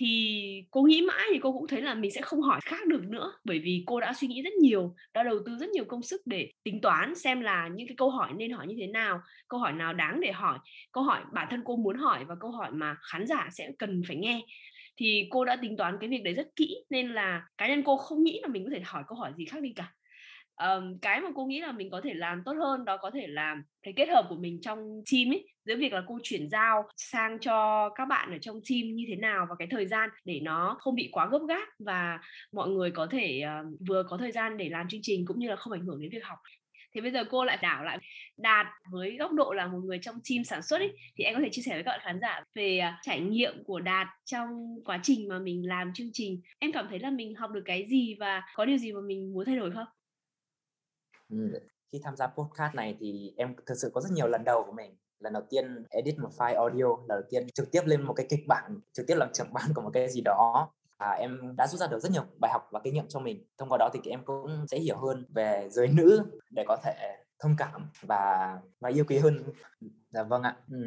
Thì 0.02 0.64
cô 0.72 0.82
nghĩ 0.82 1.02
mãi 1.02 1.28
thì 1.34 1.40
cô 1.40 1.52
cũng 1.52 1.68
thấy 1.68 1.82
là 1.82 1.94
mình 1.96 2.12
sẽ 2.12 2.22
không 2.22 2.42
hỏi 2.42 2.60
khác 2.66 2.88
được 2.88 3.02
nữa, 3.08 3.34
bởi 3.44 3.60
vì 3.60 3.84
cô 3.86 4.00
đã 4.00 4.14
suy 4.14 4.28
nghĩ 4.28 4.42
rất 4.42 4.54
nhiều, 4.54 4.96
đã 5.14 5.24
đầu 5.24 5.40
tư 5.46 5.58
rất 5.60 5.70
nhiều 5.70 5.86
công 5.86 6.04
sức 6.04 6.22
để 6.26 6.52
tính 6.64 6.82
toán 6.82 7.16
xem 7.16 7.42
là 7.42 7.70
những 7.76 7.88
cái 7.88 7.96
câu 7.98 8.10
hỏi 8.10 8.32
nên 8.38 8.52
hỏi 8.52 8.68
như 8.68 8.76
thế 8.80 8.88
nào, 8.88 9.22
câu 9.48 9.60
hỏi 9.60 9.74
nào 9.74 9.94
đáng 9.94 10.20
để 10.22 10.32
hỏi, 10.32 10.60
câu 10.92 11.04
hỏi 11.04 11.22
bản 11.34 11.48
thân 11.52 11.62
cô 11.66 11.76
muốn 11.76 11.98
hỏi 11.98 12.26
và 12.26 12.36
câu 12.40 12.52
hỏi 12.52 12.72
mà 12.74 12.96
khán 13.12 13.28
giả 13.28 13.50
sẽ 13.52 13.72
cần 13.80 14.02
phải 14.08 14.16
nghe. 14.16 14.42
Thì 14.98 15.28
cô 15.30 15.46
đã 15.46 15.56
tính 15.56 15.78
toán 15.78 15.98
cái 16.02 16.10
việc 16.10 16.22
đấy 16.24 16.34
rất 16.34 16.48
kỹ, 16.56 16.76
nên 16.90 17.10
là 17.14 17.44
cá 17.58 17.68
nhân 17.68 17.84
cô 17.86 17.98
không 17.98 18.24
nghĩ 18.24 18.40
là 18.44 18.48
mình 18.48 18.64
có 18.66 18.70
thể 18.74 18.82
hỏi 18.86 19.04
câu 19.08 19.18
hỏi 19.18 19.32
gì 19.38 19.46
khác 19.46 19.62
đi 19.62 19.74
cả 19.76 19.94
um, 20.70 20.98
cái 21.02 21.22
mà 21.22 21.30
cô 21.36 21.46
nghĩ 21.46 21.62
là 21.62 21.72
mình 21.72 21.90
có 21.92 22.02
thể 22.04 22.14
làm 22.14 22.42
tốt 22.46 22.54
hơn 22.54 22.86
đó 22.86 22.98
có 22.98 23.12
thể 23.14 23.28
là 23.28 23.56
cái 23.84 23.94
kết 23.98 24.10
hợp 24.10 24.26
của 24.30 24.36
mình 24.36 24.62
trong 24.62 24.78
team 25.12 25.34
ấy, 25.34 25.48
giữa 25.66 25.76
việc 25.76 25.94
là 25.94 26.04
cô 26.08 26.20
chuyển 26.24 26.50
giao 26.50 26.84
sang 26.98 27.40
cho 27.40 27.90
các 27.96 28.06
bạn 28.06 28.32
ở 28.32 28.38
trong 28.42 28.56
team 28.70 28.82
như 28.96 29.06
thế 29.08 29.16
nào 29.16 29.46
và 29.50 29.56
cái 29.60 29.68
thời 29.72 29.86
gian 29.88 30.10
để 30.26 30.40
nó 30.44 30.78
không 30.80 30.96
bị 30.96 31.10
quá 31.12 31.28
gấp 31.32 31.40
gáp 31.50 31.68
và 31.80 32.20
mọi 32.54 32.70
người 32.70 32.92
có 32.92 33.08
thể, 33.12 33.40
ờ, 33.42 33.64
vừa 33.90 34.04
có 34.04 34.18
thời 34.18 34.32
gian 34.32 34.58
để 34.58 34.70
làm 34.70 34.88
chương 34.90 35.02
trình 35.04 35.26
cũng 35.28 35.40
như 35.40 35.50
là 35.50 35.56
không 35.56 35.74
ảnh 35.74 35.86
hưởng 35.86 36.02
đến 36.02 36.10
việc 36.12 36.24
học. 36.26 36.38
Thế 36.96 37.02
bây 37.02 37.12
giờ 37.12 37.24
cô 37.30 37.46
lại 37.46 37.58
đảo 37.62 37.84
lại 37.84 37.98
Đạt 38.38 38.68
với 38.92 39.18
góc 39.20 39.32
độ 39.34 39.54
là 39.54 39.68
một 39.68 39.80
người 39.86 40.00
trong 40.02 40.16
team 40.30 40.44
sản 40.44 40.62
xuất 40.62 40.78
ấy, 40.82 40.92
thì 41.18 41.24
em 41.24 41.36
có 41.36 41.42
thể 41.42 41.50
chia 41.52 41.62
sẻ 41.62 41.74
với 41.74 41.84
các 41.84 41.92
bạn 41.92 42.00
khán 42.04 42.20
giả 42.22 42.42
về, 42.56 42.80
ờ, 42.80 42.92
trải 43.02 43.20
nghiệm 43.22 43.64
của 43.66 43.80
Đạt 43.80 44.08
trong 44.26 44.48
quá 44.86 45.00
trình 45.04 45.28
mà 45.30 45.40
mình 45.40 45.68
làm 45.68 45.92
chương 45.94 46.10
trình. 46.14 46.42
Em 46.60 46.72
cảm 46.72 46.88
thấy 46.90 47.00
là 47.00 47.10
mình 47.10 47.36
học 47.36 47.52
được 47.52 47.62
cái 47.66 47.86
gì 47.90 48.16
và 48.20 48.42
có 48.56 48.66
điều 48.66 48.78
gì 48.78 48.92
mà 48.94 49.00
mình 49.08 49.34
muốn 49.34 49.46
thay 49.46 49.56
đổi 49.56 49.72
không? 49.72 49.86
Khi 51.92 52.00
tham 52.04 52.16
gia 52.16 52.28
podcast 52.28 52.76
này 52.76 52.98
thì 53.00 53.34
em 53.38 53.56
thực 53.66 53.76
sự 53.76 53.92
có 53.94 54.02
rất 54.02 54.12
nhiều 54.12 54.28
lần 54.28 54.44
đầu 54.44 54.64
của 54.66 54.72
mình. 54.72 54.98
Lần 55.20 55.34
đầu 55.34 55.44
tiên 55.50 55.84
edit 55.90 56.20
một 56.20 56.30
file 56.38 56.56
audio, 56.56 56.84
lần 56.86 57.08
đầu 57.08 57.22
tiên 57.30 57.48
trực 57.54 57.72
tiếp 57.72 57.82
lên 57.86 58.02
một 58.02 58.14
cái 58.14 58.26
kịch 58.30 58.48
bản, 58.48 58.80
trực 58.94 59.08
tiếp 59.08 59.16
làm 59.16 59.30
trưởng 59.34 59.48
ban 59.54 59.74
của 59.76 59.82
một 59.82 59.90
cái 59.94 60.10
gì 60.10 60.22
đó. 60.22 60.72
À, 60.98 61.12
em 61.12 61.56
đã 61.56 61.68
rút 61.68 61.80
ra 61.80 61.88
được 61.88 62.00
rất 62.00 62.12
nhiều 62.12 62.24
bài 62.40 62.52
học 62.52 62.68
và 62.72 62.80
kinh 62.84 62.94
nghiệm 62.94 63.08
cho 63.08 63.20
mình. 63.20 63.46
Thông 63.58 63.70
qua 63.70 63.78
đó 63.78 63.90
thì 63.94 64.10
em 64.10 64.26
cũng 64.26 64.66
sẽ 64.72 64.80
hiểu 64.80 64.98
hơn 64.98 65.26
về 65.30 65.68
giới 65.72 65.88
nữ 65.88 66.24
để 66.50 66.64
có 66.68 66.78
thể 66.84 67.24
thông 67.40 67.56
cảm 67.58 67.90
và 68.02 68.58
và 68.80 68.90
yêu 68.90 69.06
quý 69.08 69.18
hơn. 69.18 69.44
Dạ 70.10 70.24
vâng 70.24 70.44
ạ. 70.44 70.58
ừ, 70.72 70.78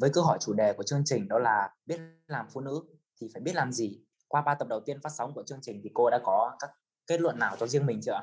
với 0.00 0.10
câu 0.10 0.24
hỏi 0.24 0.38
chủ 0.40 0.52
đề 0.52 0.72
của 0.72 0.82
chương 0.82 1.02
trình 1.04 1.28
đó 1.28 1.38
là 1.38 1.70
biết 1.86 2.00
làm 2.26 2.46
phụ 2.52 2.60
nữ 2.60 2.82
thì 3.20 3.28
phải 3.34 3.42
biết 3.42 3.54
làm 3.54 3.72
gì? 3.72 4.00
Qua 4.28 4.42
ba 4.42 4.54
tập 4.54 4.68
đầu 4.68 4.80
tiên 4.80 5.00
phát 5.02 5.10
sóng 5.18 5.34
của 5.34 5.42
chương 5.46 5.58
trình 5.62 5.80
thì 5.84 5.90
cô 5.94 6.10
đã 6.10 6.20
có 6.24 6.56
các 6.60 6.70
kết 7.06 7.20
luận 7.20 7.38
nào 7.38 7.56
cho 7.60 7.66
riêng 7.66 7.86
mình 7.86 8.00
chưa 8.02 8.12
ạ? 8.12 8.22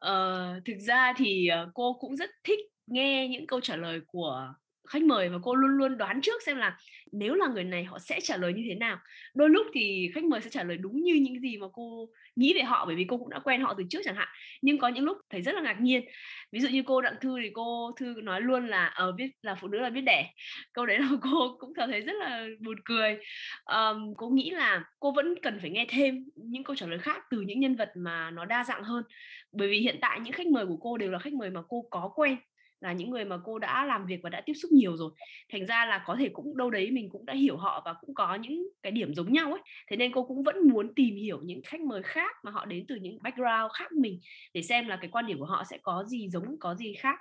Ờ, 0.00 0.60
thực 0.64 0.74
ra 0.80 1.12
thì, 1.16 1.46
ờ, 1.48 1.70
cô 1.74 1.92
cũng 2.00 2.16
rất 2.16 2.30
thích 2.44 2.58
nghe 2.86 3.28
những 3.28 3.46
câu 3.46 3.60
trả 3.60 3.76
lời 3.76 4.00
của 4.06 4.54
khách 4.88 5.02
mời 5.02 5.28
và 5.28 5.38
cô 5.42 5.54
luôn 5.54 5.70
luôn 5.70 5.98
đoán 5.98 6.20
trước 6.20 6.42
xem 6.46 6.56
là 6.56 6.78
nếu 7.12 7.34
là 7.34 7.48
người 7.48 7.64
này 7.64 7.84
họ 7.84 7.98
sẽ 7.98 8.20
trả 8.20 8.36
lời 8.36 8.52
như 8.52 8.62
thế 8.68 8.74
nào. 8.74 8.98
Đôi 9.34 9.48
lúc 9.50 9.66
thì 9.74 10.10
khách 10.14 10.24
mời 10.24 10.40
sẽ 10.40 10.50
trả 10.50 10.62
lời 10.62 10.76
đúng 10.76 11.02
như 11.02 11.14
những 11.14 11.40
gì 11.40 11.56
mà 11.56 11.66
cô 11.72 12.08
nghĩ 12.36 12.54
về 12.54 12.62
họ 12.62 12.86
bởi 12.86 12.96
vì 12.96 13.04
cô 13.08 13.18
cũng 13.18 13.30
đã 13.30 13.38
quen 13.38 13.60
họ 13.60 13.74
từ 13.78 13.84
trước 13.90 13.98
chẳng 14.04 14.16
hạn. 14.16 14.28
Nhưng 14.62 14.78
có 14.78 14.88
những 14.88 15.04
lúc 15.04 15.16
thấy 15.30 15.42
rất 15.42 15.54
là 15.54 15.60
ngạc 15.60 15.80
nhiên. 15.80 16.04
Ví 16.52 16.60
dụ 16.60 16.68
như 16.68 16.82
cô 16.86 17.00
Đặng 17.00 17.14
Thư 17.20 17.40
thì 17.42 17.50
cô 17.54 17.92
Thư 17.96 18.14
nói 18.22 18.40
luôn 18.40 18.66
là, 18.66 18.86
ờ, 18.86 19.12
biết 19.12 19.30
là 19.42 19.54
phụ 19.54 19.68
nữ 19.68 19.78
là 19.78 19.90
biết 19.90 20.00
đẻ. 20.00 20.30
Câu 20.72 20.86
đấy 20.86 20.98
là 20.98 21.08
cô 21.22 21.56
cũng 21.58 21.74
cảm 21.74 21.90
thấy 21.90 22.00
rất 22.00 22.16
là 22.20 22.46
buồn 22.60 22.76
cười. 22.84 23.18
um, 23.64 24.14
cô 24.16 24.28
nghĩ 24.28 24.50
là 24.50 24.84
cô 25.00 25.12
vẫn 25.12 25.34
cần 25.42 25.58
phải 25.60 25.70
nghe 25.70 25.86
thêm 25.88 26.24
những 26.34 26.64
câu 26.64 26.76
trả 26.76 26.86
lời 26.86 26.98
khác 26.98 27.22
từ 27.30 27.40
những 27.40 27.60
nhân 27.60 27.76
vật 27.76 27.90
mà 27.96 28.30
nó 28.30 28.44
đa 28.44 28.64
dạng 28.64 28.84
hơn. 28.84 29.04
Bởi 29.52 29.68
vì 29.68 29.78
hiện 29.78 29.98
tại 30.00 30.20
những 30.20 30.32
khách 30.32 30.46
mời 30.46 30.66
của 30.66 30.76
cô 30.76 30.96
đều 30.96 31.10
là 31.10 31.18
khách 31.18 31.32
mời 31.32 31.50
mà 31.50 31.60
cô 31.68 31.84
có 31.90 32.10
quen, 32.14 32.36
là 32.80 32.92
những 32.92 33.10
người 33.10 33.24
mà 33.24 33.38
cô 33.44 33.58
đã 33.58 33.84
làm 33.84 34.06
việc 34.06 34.20
và 34.22 34.30
đã 34.30 34.40
tiếp 34.46 34.54
xúc 34.54 34.72
nhiều 34.72 34.96
rồi. 34.96 35.10
Thành 35.52 35.66
ra 35.66 35.86
là 35.86 36.02
có 36.06 36.16
thể 36.18 36.28
cũng 36.32 36.56
đâu 36.56 36.70
đấy 36.70 36.90
mình 36.90 37.08
cũng 37.10 37.26
đã 37.26 37.34
hiểu 37.34 37.56
họ 37.56 37.82
và 37.84 37.94
cũng 38.00 38.14
có 38.14 38.34
những 38.34 38.68
cái 38.82 38.92
điểm 38.92 39.14
giống 39.14 39.32
nhau 39.32 39.52
ấy. 39.52 39.62
Thế 39.90 39.96
nên 39.96 40.12
cô 40.12 40.24
cũng 40.24 40.42
vẫn 40.42 40.68
muốn 40.68 40.94
tìm 40.94 41.16
hiểu 41.16 41.40
những 41.44 41.60
khách 41.66 41.80
mời 41.80 42.02
khác 42.02 42.36
mà 42.42 42.50
họ 42.50 42.64
đến 42.64 42.84
từ 42.88 42.96
những 42.96 43.18
background 43.22 43.72
khác 43.74 43.92
mình 43.92 44.20
để 44.54 44.62
xem 44.62 44.88
là 44.88 44.96
cái 44.96 45.10
quan 45.10 45.26
điểm 45.26 45.38
của 45.38 45.44
họ 45.44 45.64
sẽ 45.70 45.78
có 45.82 46.04
gì 46.04 46.28
giống, 46.28 46.58
có 46.60 46.74
gì 46.74 46.94
khác. 46.94 47.18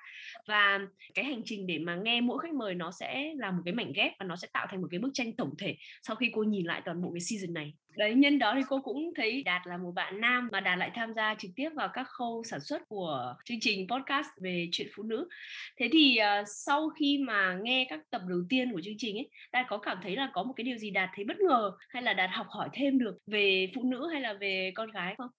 Và 0.47 0.79
cái 1.13 1.25
hành 1.25 1.41
trình 1.45 1.67
để 1.67 1.79
mà 1.79 1.95
nghe 1.95 2.21
mỗi 2.21 2.39
khách 2.39 2.53
mời 2.53 2.75
nó 2.75 2.91
sẽ 2.91 3.33
là 3.37 3.51
một 3.51 3.61
cái 3.65 3.73
mảnh 3.73 3.91
ghép 3.95 4.11
và 4.19 4.25
nó 4.25 4.35
sẽ 4.35 4.47
tạo 4.53 4.67
thành 4.69 4.81
một 4.81 4.87
cái 4.91 4.99
bức 4.99 5.11
tranh 5.13 5.35
tổng 5.35 5.53
thể 5.57 5.75
sau 6.03 6.15
khi 6.15 6.31
cô 6.33 6.43
nhìn 6.43 6.65
lại 6.65 6.81
toàn 6.85 7.01
bộ 7.01 7.11
cái 7.13 7.21
season 7.21 7.53
này. 7.53 7.73
Đấy, 7.97 8.13
nhân 8.15 8.39
đó 8.39 8.53
thì 8.55 8.61
cô 8.69 8.81
cũng 8.81 9.13
thấy 9.15 9.43
Đạt 9.43 9.67
là 9.67 9.77
một 9.77 9.91
bạn 9.91 10.21
nam 10.21 10.49
mà 10.51 10.59
Đạt 10.59 10.77
lại 10.77 10.91
tham 10.95 11.13
gia 11.13 11.35
trực 11.35 11.51
tiếp 11.55 11.69
vào 11.75 11.89
các 11.93 12.07
khâu 12.07 12.43
sản 12.43 12.59
xuất 12.59 12.81
của 12.89 13.35
chương 13.45 13.57
trình 13.61 13.87
podcast 13.89 14.27
về 14.41 14.67
chuyện 14.71 14.87
phụ 14.95 15.03
nữ. 15.03 15.29
Thế 15.77 15.89
thì, 15.91 16.19
uh, 16.41 16.47
sau 16.47 16.89
khi 16.89 17.17
mà 17.17 17.57
nghe 17.61 17.85
các 17.89 17.99
tập 18.09 18.21
đầu 18.27 18.39
tiên 18.49 18.71
của 18.73 18.81
chương 18.83 18.97
trình 18.97 19.17
ấy, 19.17 19.29
Đạt 19.51 19.65
có 19.69 19.77
cảm 19.77 19.99
thấy 20.03 20.15
là 20.15 20.31
có 20.33 20.43
một 20.43 20.53
cái 20.57 20.63
điều 20.63 20.77
gì 20.77 20.91
Đạt 20.91 21.09
thấy 21.15 21.25
bất 21.25 21.39
ngờ 21.39 21.71
hay 21.89 22.03
là 22.03 22.13
Đạt 22.13 22.29
học 22.33 22.47
hỏi 22.49 22.69
thêm 22.73 22.99
được 22.99 23.17
về 23.27 23.71
phụ 23.75 23.83
nữ 23.83 24.09
hay 24.11 24.21
là 24.21 24.33
về 24.33 24.71
con 24.75 24.91
gái 24.91 25.15
không? 25.17 25.29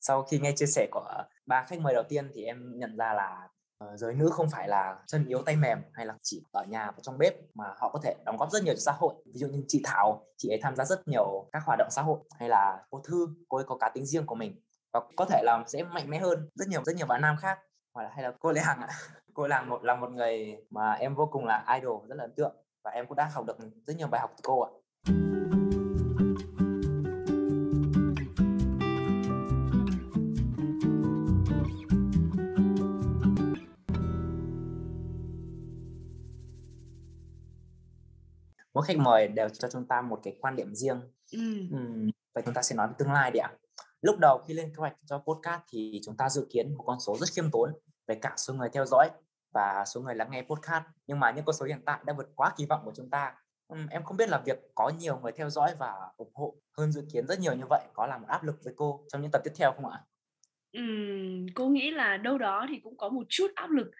Sau 0.00 0.22
khi 0.22 0.38
nghe 0.38 0.52
chia 0.56 0.66
sẻ 0.66 0.88
của 0.90 1.24
ba 1.46 1.64
khách 1.68 1.80
mời 1.80 1.94
đầu 1.94 2.04
tiên 2.08 2.30
thì 2.34 2.44
em 2.44 2.78
nhận 2.78 2.96
ra 2.96 3.14
là 3.14 3.48
Ờ, 3.80 3.96
giới 3.96 4.14
nữ 4.14 4.30
không 4.32 4.50
phải 4.50 4.68
là 4.68 4.98
chân 5.06 5.26
yếu 5.26 5.42
tay 5.42 5.56
mềm 5.56 5.78
hay 5.92 6.06
là 6.06 6.14
chỉ 6.22 6.42
ở 6.52 6.64
nhà 6.64 6.90
và 6.90 6.98
trong 7.02 7.18
bếp 7.18 7.34
mà 7.54 7.64
họ 7.78 7.90
có 7.92 8.00
thể 8.02 8.14
đóng 8.24 8.36
góp 8.36 8.50
rất 8.50 8.62
nhiều 8.64 8.74
cho 8.74 8.80
xã 8.80 8.92
hội. 8.92 9.14
Ví 9.26 9.40
dụ 9.40 9.46
như 9.48 9.64
chị 9.68 9.80
Thảo, 9.84 10.26
chị 10.36 10.48
ấy 10.48 10.58
tham 10.62 10.76
gia 10.76 10.84
rất 10.84 11.08
nhiều 11.08 11.48
các 11.52 11.62
hoạt 11.66 11.78
động 11.78 11.88
xã 11.90 12.02
hội 12.02 12.18
hay 12.38 12.48
là 12.48 12.82
cô 12.90 13.02
Thư, 13.08 13.28
cô 13.48 13.56
ấy 13.56 13.64
có 13.68 13.76
cá 13.76 13.88
tính 13.88 14.06
riêng 14.06 14.26
của 14.26 14.34
mình 14.34 14.60
và 14.92 15.00
có 15.16 15.24
thể 15.24 15.42
là 15.44 15.64
sẽ 15.66 15.82
mạnh 15.82 16.10
mẽ 16.10 16.18
hơn 16.18 16.48
rất 16.54 16.68
nhiều 16.68 16.84
rất 16.84 16.96
nhiều 16.96 17.06
bạn 17.06 17.20
nam 17.20 17.36
khác. 17.40 17.58
Hoặc 17.94 18.02
là, 18.02 18.10
hay 18.14 18.22
là 18.22 18.32
cô 18.40 18.52
Lê 18.52 18.60
Hằng 18.60 18.80
ạ. 18.80 18.88
Cô 19.34 19.46
là 19.46 19.62
một 19.62 19.84
là 19.84 19.94
một 19.94 20.10
người 20.10 20.56
mà 20.70 20.92
em 20.92 21.14
vô 21.14 21.28
cùng 21.32 21.46
là 21.46 21.64
idol, 21.80 22.08
rất 22.08 22.14
là 22.14 22.24
ấn 22.24 22.34
tượng 22.36 22.56
và 22.84 22.90
em 22.90 23.06
cũng 23.06 23.16
đã 23.16 23.24
học 23.32 23.44
được 23.46 23.56
rất 23.86 23.96
nhiều 23.96 24.08
bài 24.08 24.20
học 24.20 24.30
từ 24.36 24.40
cô 24.42 24.60
ạ. 24.60 24.70
Mỗi 38.80 38.86
khách 38.86 38.98
mời 38.98 39.28
đều 39.28 39.48
cho 39.48 39.68
chúng 39.72 39.86
ta 39.86 40.00
một 40.00 40.20
cái 40.22 40.36
quan 40.40 40.56
điểm 40.56 40.74
riêng 40.74 41.00
Ừm. 41.32 41.70
Ừm, 41.70 42.10
vậy 42.34 42.42
chúng 42.46 42.54
ta 42.54 42.62
sẽ 42.62 42.76
nói 42.76 42.88
về 42.88 42.94
tương 42.98 43.12
lai 43.12 43.30
đi 43.30 43.38
ạ. 43.38 43.50
Lúc 44.02 44.18
đầu 44.18 44.38
khi 44.48 44.54
lên 44.54 44.68
kế 44.68 44.74
hoạch 44.76 44.96
cho 45.06 45.18
podcast 45.18 45.60
thì 45.72 46.00
chúng 46.04 46.16
ta 46.16 46.28
dự 46.28 46.46
kiến 46.50 46.74
một 46.74 46.84
con 46.86 47.00
số 47.00 47.16
rất 47.16 47.26
khiêm 47.34 47.50
tốn 47.50 47.72
về 48.06 48.14
cả 48.14 48.34
số 48.36 48.54
người 48.54 48.68
theo 48.72 48.86
dõi 48.86 49.10
và 49.54 49.84
số 49.86 50.00
người 50.00 50.14
lắng 50.14 50.30
nghe 50.30 50.42
podcast 50.42 50.84
nhưng 51.06 51.20
mà 51.20 51.30
những 51.30 51.44
con 51.44 51.54
số 51.54 51.66
hiện 51.66 51.82
tại 51.86 52.00
đã 52.04 52.12
vượt 52.12 52.28
quá 52.34 52.52
kỳ 52.56 52.66
vọng 52.66 52.80
của 52.84 52.92
chúng 52.96 53.10
ta. 53.10 53.34
Em 53.90 54.04
không 54.04 54.16
biết 54.16 54.28
là 54.28 54.42
việc 54.46 54.58
có 54.74 54.92
nhiều 54.98 55.18
người 55.18 55.32
theo 55.32 55.50
dõi 55.50 55.74
và 55.78 55.94
ủng 56.16 56.32
hộ 56.34 56.54
hơn 56.78 56.92
dự 56.92 57.04
kiến 57.12 57.26
rất 57.26 57.40
nhiều 57.40 57.54
như 57.54 57.64
vậy 57.70 57.82
có 57.94 58.06
là 58.06 58.18
một 58.18 58.26
áp 58.28 58.44
lực 58.44 58.56
với 58.64 58.74
cô 58.76 59.04
trong 59.12 59.22
những 59.22 59.30
tập 59.30 59.40
tiếp 59.44 59.52
theo 59.56 59.72
không 59.72 59.90
ạ? 59.90 59.98
Ừm, 60.72 61.46
cô 61.54 61.68
nghĩ 61.68 61.90
là 61.90 62.16
đâu 62.16 62.38
đó 62.38 62.66
thì 62.68 62.80
cũng 62.84 62.96
có 62.96 63.08
một 63.08 63.26
chút 63.28 63.48
áp 63.54 63.70
lực 63.70 63.90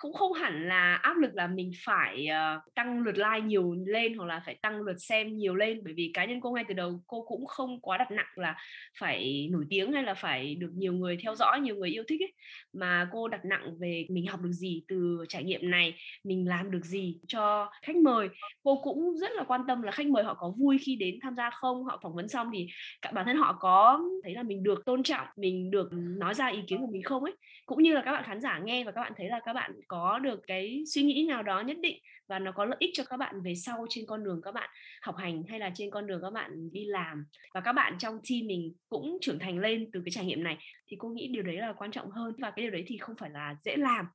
cũng 0.00 0.12
không 0.12 0.32
hẳn 0.32 0.68
là 0.68 0.94
áp 0.94 1.16
lực 1.16 1.34
là 1.34 1.46
mình 1.46 1.70
phải, 1.84 2.26
uh, 2.56 2.74
tăng 2.74 3.02
lượt 3.02 3.18
like 3.18 3.40
nhiều 3.40 3.74
lên 3.86 4.14
hoặc 4.14 4.26
là 4.26 4.42
phải 4.46 4.58
tăng 4.62 4.82
lượt 4.82 4.96
xem 4.98 5.36
nhiều 5.36 5.54
lên, 5.54 5.80
bởi 5.84 5.94
vì 5.96 6.10
cá 6.14 6.24
nhân 6.24 6.40
cô 6.40 6.50
ngay 6.52 6.64
từ 6.68 6.74
đầu 6.74 7.00
cô 7.06 7.24
cũng 7.28 7.46
không 7.46 7.80
quá 7.80 7.98
đặt 7.98 8.10
nặng 8.10 8.26
là 8.34 8.56
phải 8.98 9.48
nổi 9.52 9.64
tiếng 9.70 9.92
hay 9.92 10.02
là 10.02 10.14
phải 10.14 10.54
được 10.54 10.70
nhiều 10.74 10.92
người 10.92 11.16
theo 11.22 11.34
dõi, 11.34 11.60
nhiều 11.60 11.76
người 11.76 11.90
yêu 11.90 12.04
thích 12.08 12.20
ấy, 12.20 12.32
mà 12.72 13.08
cô 13.12 13.28
đặt 13.28 13.44
nặng 13.44 13.78
về 13.80 14.06
mình 14.10 14.26
học 14.26 14.40
được 14.42 14.52
gì 14.52 14.82
từ 14.88 15.24
trải 15.28 15.44
nghiệm 15.44 15.70
này, 15.70 15.94
mình 16.24 16.48
làm 16.48 16.70
được 16.70 16.84
gì 16.84 17.18
cho 17.26 17.70
khách 17.82 17.96
mời. 17.96 18.28
Cô 18.62 18.80
cũng 18.82 19.16
rất 19.16 19.32
là 19.32 19.44
quan 19.44 19.60
tâm 19.68 19.82
là 19.82 19.92
khách 19.92 20.06
mời 20.06 20.24
họ 20.24 20.34
có 20.34 20.52
vui 20.58 20.78
khi 20.78 20.96
đến 20.96 21.18
tham 21.22 21.34
gia 21.36 21.50
không, 21.50 21.84
họ 21.84 22.00
phỏng 22.02 22.14
vấn 22.14 22.28
xong 22.28 22.50
thì 22.54 22.66
cả 23.02 23.10
bản 23.12 23.26
thân 23.26 23.36
họ 23.36 23.56
có 23.60 24.00
thấy 24.22 24.34
là 24.34 24.42
mình 24.42 24.62
được 24.62 24.84
tôn 24.84 25.02
trọng, 25.02 25.26
mình 25.36 25.70
được 25.70 25.88
nói 25.92 26.34
ra 26.34 26.46
ý 26.46 26.58
kiến 26.66 26.80
của 26.80 26.92
mình 26.92 27.02
không 27.02 27.24
ấy. 27.24 27.36
Cũng 27.66 27.82
như 27.82 27.94
là 27.94 28.02
các 28.04 28.12
bạn 28.12 28.24
khán 28.26 28.40
giả 28.40 28.60
nghe 28.64 28.84
và 28.84 28.92
các 28.92 29.00
bạn 29.00 29.12
thấy 29.16 29.28
là 29.28 29.40
các 29.44 29.52
bạn 29.52 29.72
có 29.88 30.18
được 30.18 30.40
cái 30.46 30.82
suy 30.86 31.02
nghĩ 31.02 31.26
nào 31.28 31.42
đó 31.42 31.60
nhất 31.60 31.76
định 31.82 31.98
và 32.28 32.38
nó 32.38 32.52
có 32.52 32.64
lợi 32.64 32.76
ích 32.78 32.90
cho 32.94 33.04
các 33.04 33.16
bạn 33.16 33.42
về 33.42 33.54
sau 33.54 33.86
trên 33.90 34.06
con 34.06 34.24
đường 34.24 34.40
các 34.44 34.52
bạn 34.52 34.70
học 35.02 35.16
hành 35.16 35.42
hay 35.48 35.58
là 35.58 35.70
trên 35.74 35.90
con 35.90 36.06
đường 36.06 36.20
các 36.22 36.30
bạn 36.30 36.72
đi 36.72 36.84
làm. 36.84 37.26
Và 37.54 37.60
các 37.60 37.72
bạn 37.72 37.96
trong 37.98 38.14
team 38.30 38.46
mình 38.46 38.74
cũng 38.88 39.18
trưởng 39.20 39.38
thành 39.38 39.58
lên 39.58 39.90
từ 39.92 40.02
cái 40.04 40.12
trải 40.12 40.24
nghiệm 40.24 40.44
này, 40.44 40.58
thì 40.88 40.96
cô 41.00 41.08
nghĩ 41.08 41.28
điều 41.28 41.42
đấy 41.42 41.56
là 41.56 41.72
quan 41.72 41.90
trọng 41.92 42.10
hơn 42.10 42.34
và 42.38 42.50
cái 42.50 42.62
điều 42.62 42.70
đấy 42.70 42.84
thì 42.86 42.98
không 42.98 43.16
phải 43.16 43.30
là 43.30 43.54
dễ 43.60 43.76
làm. 43.76 44.06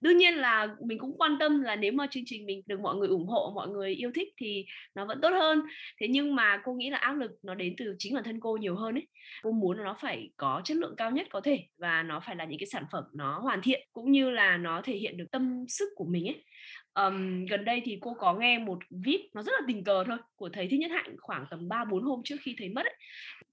Đương 0.00 0.16
nhiên 0.16 0.34
là 0.34 0.68
mình 0.80 0.98
cũng 0.98 1.18
quan 1.18 1.36
tâm 1.40 1.62
là 1.62 1.76
nếu 1.76 1.92
mà 1.92 2.06
chương 2.10 2.22
trình 2.26 2.46
mình 2.46 2.62
được 2.66 2.80
mọi 2.80 2.96
người 2.96 3.08
ủng 3.08 3.26
hộ, 3.26 3.52
mọi 3.54 3.68
người 3.68 3.94
yêu 3.94 4.10
thích 4.14 4.28
thì 4.40 4.64
nó 4.94 5.06
vẫn 5.06 5.20
tốt 5.20 5.30
hơn. 5.30 5.62
Thế 6.00 6.08
nhưng 6.08 6.34
mà 6.34 6.60
cô 6.64 6.72
nghĩ 6.72 6.90
là 6.90 6.98
áp 6.98 7.12
lực 7.12 7.30
nó 7.42 7.54
đến 7.54 7.74
từ 7.76 7.94
chính 7.98 8.14
bản 8.14 8.24
thân 8.24 8.40
cô 8.40 8.56
nhiều 8.56 8.76
hơn 8.76 8.94
ấy. 8.94 9.08
Cô 9.42 9.52
muốn 9.52 9.84
nó 9.84 9.96
phải 10.00 10.30
có 10.36 10.60
chất 10.64 10.76
lượng 10.76 10.94
cao 10.96 11.10
nhất 11.10 11.26
có 11.30 11.40
thể 11.40 11.66
và 11.78 12.02
nó 12.02 12.20
phải 12.20 12.36
là 12.36 12.44
những 12.44 12.58
cái 12.58 12.66
sản 12.66 12.84
phẩm 12.92 13.04
nó 13.14 13.38
hoàn 13.38 13.62
thiện 13.62 13.88
cũng 13.92 14.12
như 14.12 14.30
là 14.30 14.56
nó 14.56 14.82
thể 14.84 14.96
hiện 14.96 15.16
được 15.16 15.26
tâm 15.32 15.64
sức 15.68 15.88
của 15.96 16.04
mình 16.04 16.26
ấy 16.26 16.44
um, 16.96 17.46
gần 17.46 17.64
đây 17.64 17.82
thì 17.84 17.98
cô 18.00 18.14
có 18.14 18.34
nghe 18.34 18.58
một 18.58 18.78
vip 18.90 19.20
nó 19.34 19.42
rất 19.42 19.52
là 19.60 19.66
tình 19.66 19.84
cờ 19.84 20.04
thôi 20.06 20.18
của 20.36 20.48
thầy 20.48 20.68
thích 20.68 20.80
nhất 20.80 20.90
hạnh 20.90 21.16
khoảng 21.20 21.44
tầm 21.50 21.68
3 21.68 21.84
4 21.84 22.02
hôm 22.02 22.20
trước 22.24 22.36
khi 22.42 22.54
thầy 22.58 22.68
mất 22.68 22.86
ấy. 22.86 22.94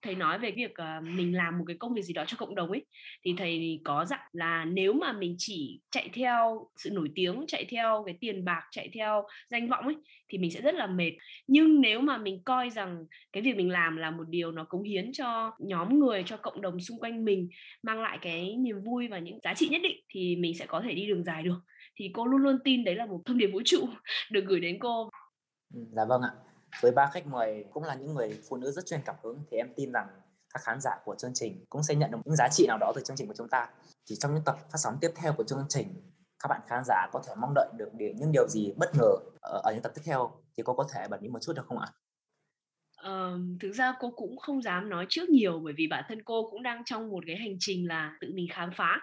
thầy 0.02 0.16
nói 0.16 0.40
về 0.40 0.52
việc 0.52 0.72
uh, 0.72 1.04
mình 1.04 1.36
làm 1.36 1.58
một 1.58 1.64
cái 1.68 1.78
công 1.78 1.94
việc 1.94 2.02
gì 2.02 2.14
đó 2.14 2.24
cho 2.28 2.38
cộng 2.38 2.56
đồng 2.56 2.72
ấy. 2.72 2.86
Thì 3.24 3.34
thầy 3.38 3.80
có 3.84 4.06
dặn 4.06 4.20
là 4.32 4.66
nếu 4.66 4.94
mà 4.94 5.14
mình 5.14 5.36
chỉ 5.38 5.80
chạy 5.92 6.10
theo 6.14 6.70
sự 6.78 6.90
nổi 6.90 7.10
tiếng 7.16 7.46
chạy 7.48 7.66
theo 7.70 8.04
cái 8.06 8.18
tiền 8.20 8.46
bạc 8.46 8.64
chạy 8.72 8.90
theo 8.94 9.28
danh 9.50 9.70
vọng 9.70 9.86
ấy 9.86 9.96
thì 10.30 10.38
mình 10.38 10.52
sẽ 10.52 10.62
rất 10.62 10.76
là 10.76 10.88
mệt. 10.88 11.12
Nhưng 11.48 11.82
nếu 11.82 12.02
mà 12.02 12.18
mình 12.18 12.42
coi 12.46 12.70
rằng 12.70 13.06
cái 13.34 13.44
việc 13.44 13.56
mình 13.56 13.70
làm 13.70 13.98
là 13.98 14.12
một 14.12 14.24
điều 14.30 14.52
nó 14.52 14.64
cống 14.64 14.84
hiến 14.84 15.12
cho 15.14 15.52
nhóm 15.60 16.00
người 16.00 16.24
cho 16.26 16.38
cộng 16.38 16.62
đồng 16.62 16.80
xung 16.80 17.00
quanh 17.00 17.26
mình 17.26 17.50
mang 17.84 18.02
lại 18.02 18.18
cái 18.22 18.56
niềm 18.56 18.82
vui 18.84 19.08
và 19.08 19.20
những 19.20 19.40
giá 19.44 19.54
trị 19.54 19.68
nhất 19.70 19.82
định 19.84 19.98
thì 20.10 20.36
mình 20.36 20.54
sẽ 20.58 20.66
có 20.66 20.82
thể 20.82 20.94
đi 20.94 21.08
đường 21.08 21.24
dài 21.24 21.44
được 21.44 21.60
thì 21.96 22.12
cô 22.14 22.26
luôn 22.26 22.42
luôn 22.42 22.60
tin 22.64 22.84
đấy 22.84 22.96
là 22.96 23.06
một 23.06 23.22
thông 23.26 23.38
điệp 23.38 23.48
vũ 23.54 23.62
trụ 23.66 23.88
được 24.32 24.44
gửi 24.48 24.60
đến 24.60 24.78
cô. 24.80 25.10
Ừ, 25.74 25.80
dạ 25.92 26.06
vâng 26.06 26.22
ạ. 26.22 26.32
Với 26.82 26.92
ba 26.92 27.10
khách 27.14 27.28
mời 27.28 27.66
cũng 27.72 27.84
là 27.84 27.96
những 27.96 28.14
người 28.14 28.40
phụ 28.50 28.58
nữ 28.58 28.72
rất 28.72 28.86
chuyên 28.86 29.00
cảm 29.06 29.16
hứng 29.24 29.44
thì 29.52 29.58
em 29.58 29.68
tin 29.76 29.92
rằng 29.92 30.08
các 30.54 30.62
khán 30.64 30.82
giả 30.82 30.92
của 31.06 31.16
chương 31.16 31.32
trình 31.34 31.66
cũng 31.70 31.84
sẽ 31.84 31.96
nhận 31.96 32.12
được 32.12 32.18
những 32.26 32.36
giá 32.36 32.48
trị 32.52 32.66
nào 32.68 32.78
đó 32.78 32.92
từ 32.96 33.02
chương 33.06 33.18
trình 33.18 33.28
của 33.28 33.34
chúng 33.38 33.50
ta. 33.50 33.70
Thì 34.10 34.16
trong 34.16 34.34
những 34.34 34.44
tập 34.46 34.58
phát 34.72 34.78
sóng 34.78 34.98
tiếp 35.02 35.12
theo 35.16 35.34
của 35.34 35.44
chương 35.44 35.66
trình 35.70 35.88
các 36.44 36.48
bạn 36.50 36.62
khán 36.68 36.84
giả 36.86 37.08
có 37.12 37.22
thể 37.28 37.34
mong 37.42 37.54
đợi 37.56 37.70
được 37.78 37.90
những 38.16 38.32
điều 38.32 38.48
gì 38.48 38.74
bất 38.78 38.90
ngờ 38.96 39.16
ở, 39.42 39.62
ở 39.64 39.74
những 39.74 39.82
tập 39.82 39.92
tiếp 39.96 40.02
theo 40.06 40.32
thì 40.58 40.64
cô 40.66 40.74
có 40.74 40.88
thể 40.94 41.08
bật 41.10 41.22
mí 41.22 41.30
một 41.30 41.40
chút 41.42 41.54
được 41.56 41.66
không 41.66 41.80
ạ? 41.80 41.88
Uh, 43.08 43.40
thực 43.62 43.72
ra 43.72 43.94
cô 44.00 44.12
cũng 44.16 44.38
không 44.38 44.62
dám 44.62 44.90
nói 44.90 45.06
trước 45.10 45.30
nhiều 45.30 45.60
bởi 45.64 45.74
vì 45.78 45.88
bản 45.88 46.04
thân 46.08 46.24
cô 46.24 46.50
cũng 46.52 46.64
đang 46.64 46.84
trong 46.86 47.10
một 47.10 47.24
cái 47.28 47.36
hành 47.36 47.56
trình 47.60 47.88
là 47.88 48.18
tự 48.22 48.32
mình 48.34 48.48
khám 48.52 48.70
phá 48.78 49.02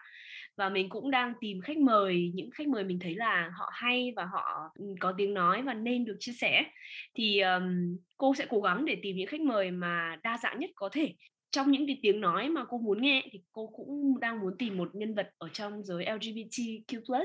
và 0.60 0.68
mình 0.68 0.88
cũng 0.88 1.10
đang 1.10 1.32
tìm 1.40 1.60
khách 1.60 1.78
mời 1.78 2.32
những 2.34 2.50
khách 2.50 2.68
mời 2.68 2.84
mình 2.84 2.98
thấy 2.98 3.14
là 3.14 3.50
họ 3.58 3.70
hay 3.72 4.12
và 4.16 4.24
họ 4.24 4.70
ừ, 4.74 4.84
có 5.00 5.14
tiếng 5.18 5.34
nói 5.34 5.62
và 5.62 5.74
nên 5.74 6.04
được 6.04 6.16
chia 6.20 6.32
sẻ. 6.32 6.64
Thì 7.14 7.40
um, 7.40 7.96
cô 8.16 8.34
sẽ 8.34 8.46
cố 8.48 8.60
gắng 8.60 8.84
để 8.84 8.96
tìm 9.02 9.16
những 9.16 9.26
khách 9.26 9.40
mời 9.40 9.70
mà 9.70 10.16
đa 10.22 10.38
dạng 10.42 10.58
nhất 10.58 10.70
có 10.74 10.88
thể. 10.92 11.14
Trong 11.50 11.70
những 11.70 11.86
cái 11.86 11.98
tiếng 12.02 12.20
nói 12.20 12.48
mà 12.48 12.64
cô 12.68 12.78
muốn 12.78 13.02
nghe 13.02 13.22
thì 13.32 13.40
cô 13.52 13.66
cũng 13.66 14.20
đang 14.20 14.40
muốn 14.40 14.54
tìm 14.58 14.76
một 14.76 14.90
nhân 14.92 15.14
vật 15.14 15.30
ở 15.38 15.48
trong 15.52 15.84
giới 15.84 16.04
LGBTQ+ 16.04 17.24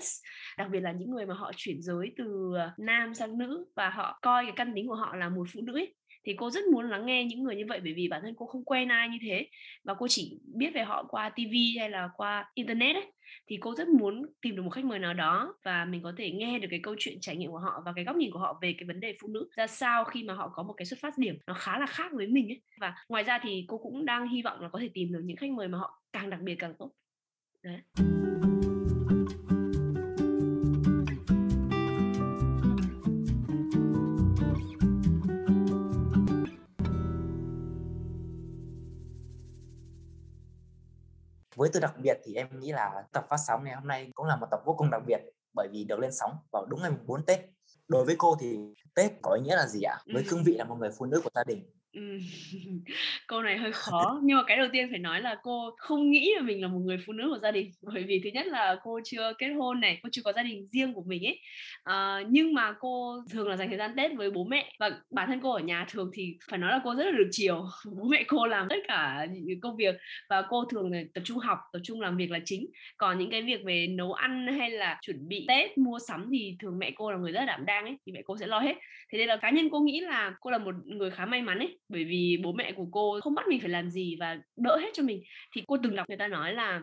đặc 0.57 0.67
biệt 0.71 0.79
là 0.79 0.91
những 0.91 1.11
người 1.11 1.25
mà 1.25 1.33
họ 1.33 1.51
chuyển 1.55 1.81
giới 1.81 2.13
từ 2.17 2.53
ờ, 2.55 2.71
nam 2.77 3.13
sang 3.13 3.37
nữ 3.37 3.65
và 3.75 3.89
họ 3.89 4.19
coi 4.21 4.43
cái 4.45 4.53
căn 4.55 4.71
tính 4.75 4.87
của 4.87 4.95
họ 4.95 5.15
là 5.15 5.29
một 5.29 5.47
phụ 5.53 5.61
nữ 5.61 5.73
ấy 5.73 5.93
thì 6.25 6.33
cô 6.37 6.49
rất 6.49 6.65
muốn 6.71 6.89
lắng 6.89 7.05
nghe 7.05 7.25
những 7.25 7.43
người 7.43 7.55
như 7.55 7.65
vậy 7.67 7.79
bởi 7.83 7.93
vì 7.93 8.07
bản 8.07 8.21
thân 8.21 8.35
cô 8.37 8.45
không 8.45 8.63
quen 8.63 8.91
ai 8.91 9.09
như 9.09 9.17
thế. 9.21 9.47
Và 9.83 9.93
cô 9.93 10.07
chỉ 10.07 10.39
biết 10.53 10.69
về 10.73 10.83
họ 10.83 11.05
qua 11.09 11.29
TV 11.29 11.53
hay 11.79 11.89
là 11.89 12.09
qua 12.17 12.51
internet 12.53 12.95
ấy. 12.95 13.11
Thì 13.47 13.57
cô 13.61 13.75
rất 13.75 13.87
muốn 13.87 14.25
tìm 14.41 14.55
được 14.55 14.61
một 14.63 14.69
khách 14.69 14.85
mời 14.85 14.99
nào 14.99 15.13
đó 15.13 15.55
và 15.63 15.85
mình 15.85 16.01
có 16.03 16.13
thể 16.17 16.31
nghe 16.31 16.59
được 16.59 16.67
cái 16.71 16.79
câu 16.83 16.95
chuyện 16.99 17.17
trải 17.21 17.35
nghiệm 17.35 17.51
của 17.51 17.59
họ 17.59 17.81
và 17.85 17.93
cái 17.95 18.05
góc 18.05 18.15
nhìn 18.15 18.31
của 18.31 18.39
họ 18.39 18.59
về 18.61 18.75
cái 18.77 18.87
vấn 18.87 18.99
đề 18.99 19.17
phụ 19.21 19.27
nữ. 19.27 19.49
Ra 19.55 19.67
sao 19.67 20.03
khi 20.03 20.23
mà 20.23 20.33
họ 20.33 20.51
có 20.53 20.63
một 20.63 20.73
cái 20.73 20.85
xuất 20.85 20.99
phát 20.99 21.17
điểm 21.17 21.37
nó 21.47 21.53
khá 21.53 21.79
là 21.79 21.85
khác 21.85 22.11
với 22.13 22.27
mình 22.27 22.47
ấy. 22.49 22.61
Và 22.79 22.95
ngoài 23.09 23.23
ra 23.23 23.39
thì 23.43 23.65
cô 23.67 23.77
cũng 23.77 24.05
đang 24.05 24.27
hy 24.27 24.41
vọng 24.41 24.61
là 24.61 24.69
có 24.69 24.79
thể 24.79 24.89
tìm 24.93 25.13
được 25.13 25.21
những 25.23 25.37
khách 25.37 25.51
mời 25.51 25.67
mà 25.67 25.77
họ 25.77 26.01
càng 26.13 26.29
đặc 26.29 26.41
biệt 26.41 26.55
càng 26.59 26.73
tốt. 26.79 26.91
Đấy. 27.63 27.79
Với 41.65 41.71
từ 41.73 41.79
đặc 41.79 41.93
biệt 41.97 42.17
thì 42.23 42.35
em 42.35 42.59
nghĩ 42.59 42.71
là 42.71 43.03
tập 43.11 43.25
phát 43.29 43.37
sóng 43.47 43.63
ngày 43.63 43.75
hôm 43.75 43.87
nay 43.87 44.11
cũng 44.13 44.25
là 44.25 44.35
một 44.35 44.47
tập 44.51 44.59
vô 44.65 44.73
cùng 44.77 44.89
đặc 44.89 45.01
biệt 45.07 45.21
bởi 45.53 45.67
vì 45.71 45.83
được 45.83 45.99
lên 45.99 46.11
sóng 46.11 46.37
vào 46.51 46.65
đúng 46.65 46.81
ngày 46.81 46.91
4 47.05 47.25
Tết. 47.25 47.39
Đối 47.87 48.05
với 48.05 48.15
cô 48.17 48.37
thì 48.39 48.59
Tết 48.95 49.11
có 49.21 49.33
ý 49.33 49.41
nghĩa 49.41 49.55
là 49.55 49.67
gì 49.67 49.81
ạ? 49.81 49.97
Với 50.13 50.25
cương 50.29 50.43
vị 50.43 50.53
là 50.53 50.63
một 50.63 50.75
người 50.79 50.89
phụ 50.97 51.05
nữ 51.05 51.21
của 51.23 51.29
gia 51.35 51.43
đình 51.43 51.69
câu 53.27 53.41
này 53.41 53.57
hơi 53.57 53.71
khó. 53.71 54.19
Nhưng 54.23 54.37
mà 54.37 54.43
cái 54.47 54.57
đầu 54.57 54.67
tiên 54.71 54.87
phải 54.89 54.99
nói 54.99 55.21
là 55.21 55.35
cô 55.43 55.69
không 55.77 56.11
nghĩ 56.11 56.33
là 56.35 56.41
mình 56.41 56.61
là 56.61 56.67
một 56.67 56.79
người 56.79 56.97
phụ 57.05 57.13
nữ 57.13 57.29
của 57.33 57.39
gia 57.39 57.51
đình. 57.51 57.71
Bởi 57.81 58.03
vì 58.03 58.21
thứ 58.23 58.29
nhất 58.33 58.47
là 58.47 58.75
cô 58.83 58.99
chưa 59.03 59.33
kết 59.37 59.47
hôn 59.47 59.79
này 59.79 59.99
cô 60.03 60.09
chưa 60.11 60.21
có 60.25 60.33
gia 60.33 60.43
đình 60.43 60.65
riêng 60.65 60.93
của 60.93 61.03
mình 61.07 61.25
ấy. 61.25 61.39
À, 61.83 62.19
nhưng 62.29 62.53
mà 62.53 62.73
cô 62.79 63.23
thường 63.31 63.47
là 63.47 63.57
dành 63.57 63.69
thời 63.69 63.77
gian 63.77 63.91
tết 63.97 64.11
với 64.15 64.31
bố 64.31 64.43
mẹ. 64.43 64.73
Và 64.79 64.91
bản 65.11 65.27
thân 65.27 65.39
cô 65.43 65.51
ở 65.51 65.59
nhà 65.59 65.85
thường 65.89 66.11
thì 66.13 66.37
phải 66.49 66.59
nói 66.59 66.71
là 66.71 66.81
cô 66.83 66.95
rất 66.95 67.05
là 67.05 67.11
được 67.11 67.29
chiều. 67.31 67.65
Bố 67.97 68.03
mẹ 68.03 68.23
cô 68.27 68.45
làm 68.45 68.67
tất 68.69 68.79
cả 68.87 69.27
những 69.31 69.61
công 69.61 69.75
việc 69.75 69.95
và 70.29 70.41
cô 70.49 70.65
thường 70.65 70.91
là 70.91 71.01
tập 71.13 71.21
trung 71.25 71.37
học 71.37 71.59
tập 71.73 71.79
trung 71.83 72.01
làm 72.01 72.17
việc 72.17 72.31
là 72.31 72.39
chính. 72.45 72.65
Còn 72.97 73.19
những 73.19 73.31
cái 73.31 73.41
việc 73.41 73.61
về 73.65 73.87
nấu 73.87 74.13
ăn 74.13 74.47
hay 74.59 74.69
là 74.69 74.99
chuẩn 75.01 75.27
bị 75.27 75.45
tết 75.47 75.77
mua 75.77 75.99
sắm 76.07 76.29
thì 76.31 76.55
thường 76.59 76.79
mẹ 76.79 76.91
cô 76.95 77.11
là 77.11 77.17
người 77.17 77.31
rất 77.31 77.39
là 77.39 77.45
đảm 77.45 77.65
đang 77.65 77.85
ấy 77.85 77.97
thì 78.05 78.11
mẹ 78.11 78.21
cô 78.25 78.37
sẽ 78.37 78.47
lo 78.47 78.59
hết. 78.59 78.75
Thế 79.11 79.17
nên 79.17 79.27
là 79.27 79.37
cá 79.37 79.49
nhân 79.49 79.69
cô 79.71 79.79
nghĩ 79.79 79.99
là 79.99 80.35
cô 80.39 80.51
là 80.51 80.57
một 80.57 80.75
người 80.85 81.11
khá 81.11 81.25
may 81.25 81.41
mắn 81.41 81.59
ấy 81.59 81.77
bởi 81.89 82.05
vì 82.05 82.37
bố 82.43 82.53
mẹ 82.53 82.71
của 82.71 82.87
cô 82.91 83.19
không 83.23 83.35
bắt 83.35 83.47
mình 83.47 83.59
phải 83.59 83.69
làm 83.69 83.89
gì 83.89 84.15
và 84.19 84.37
đỡ 84.57 84.77
hết 84.81 84.89
cho 84.93 85.03
mình. 85.03 85.23
Thì 85.55 85.63
cô 85.67 85.77
từng 85.83 85.95
đọc 85.95 86.09
người 86.09 86.17
ta 86.17 86.27
nói 86.27 86.53
là 86.53 86.81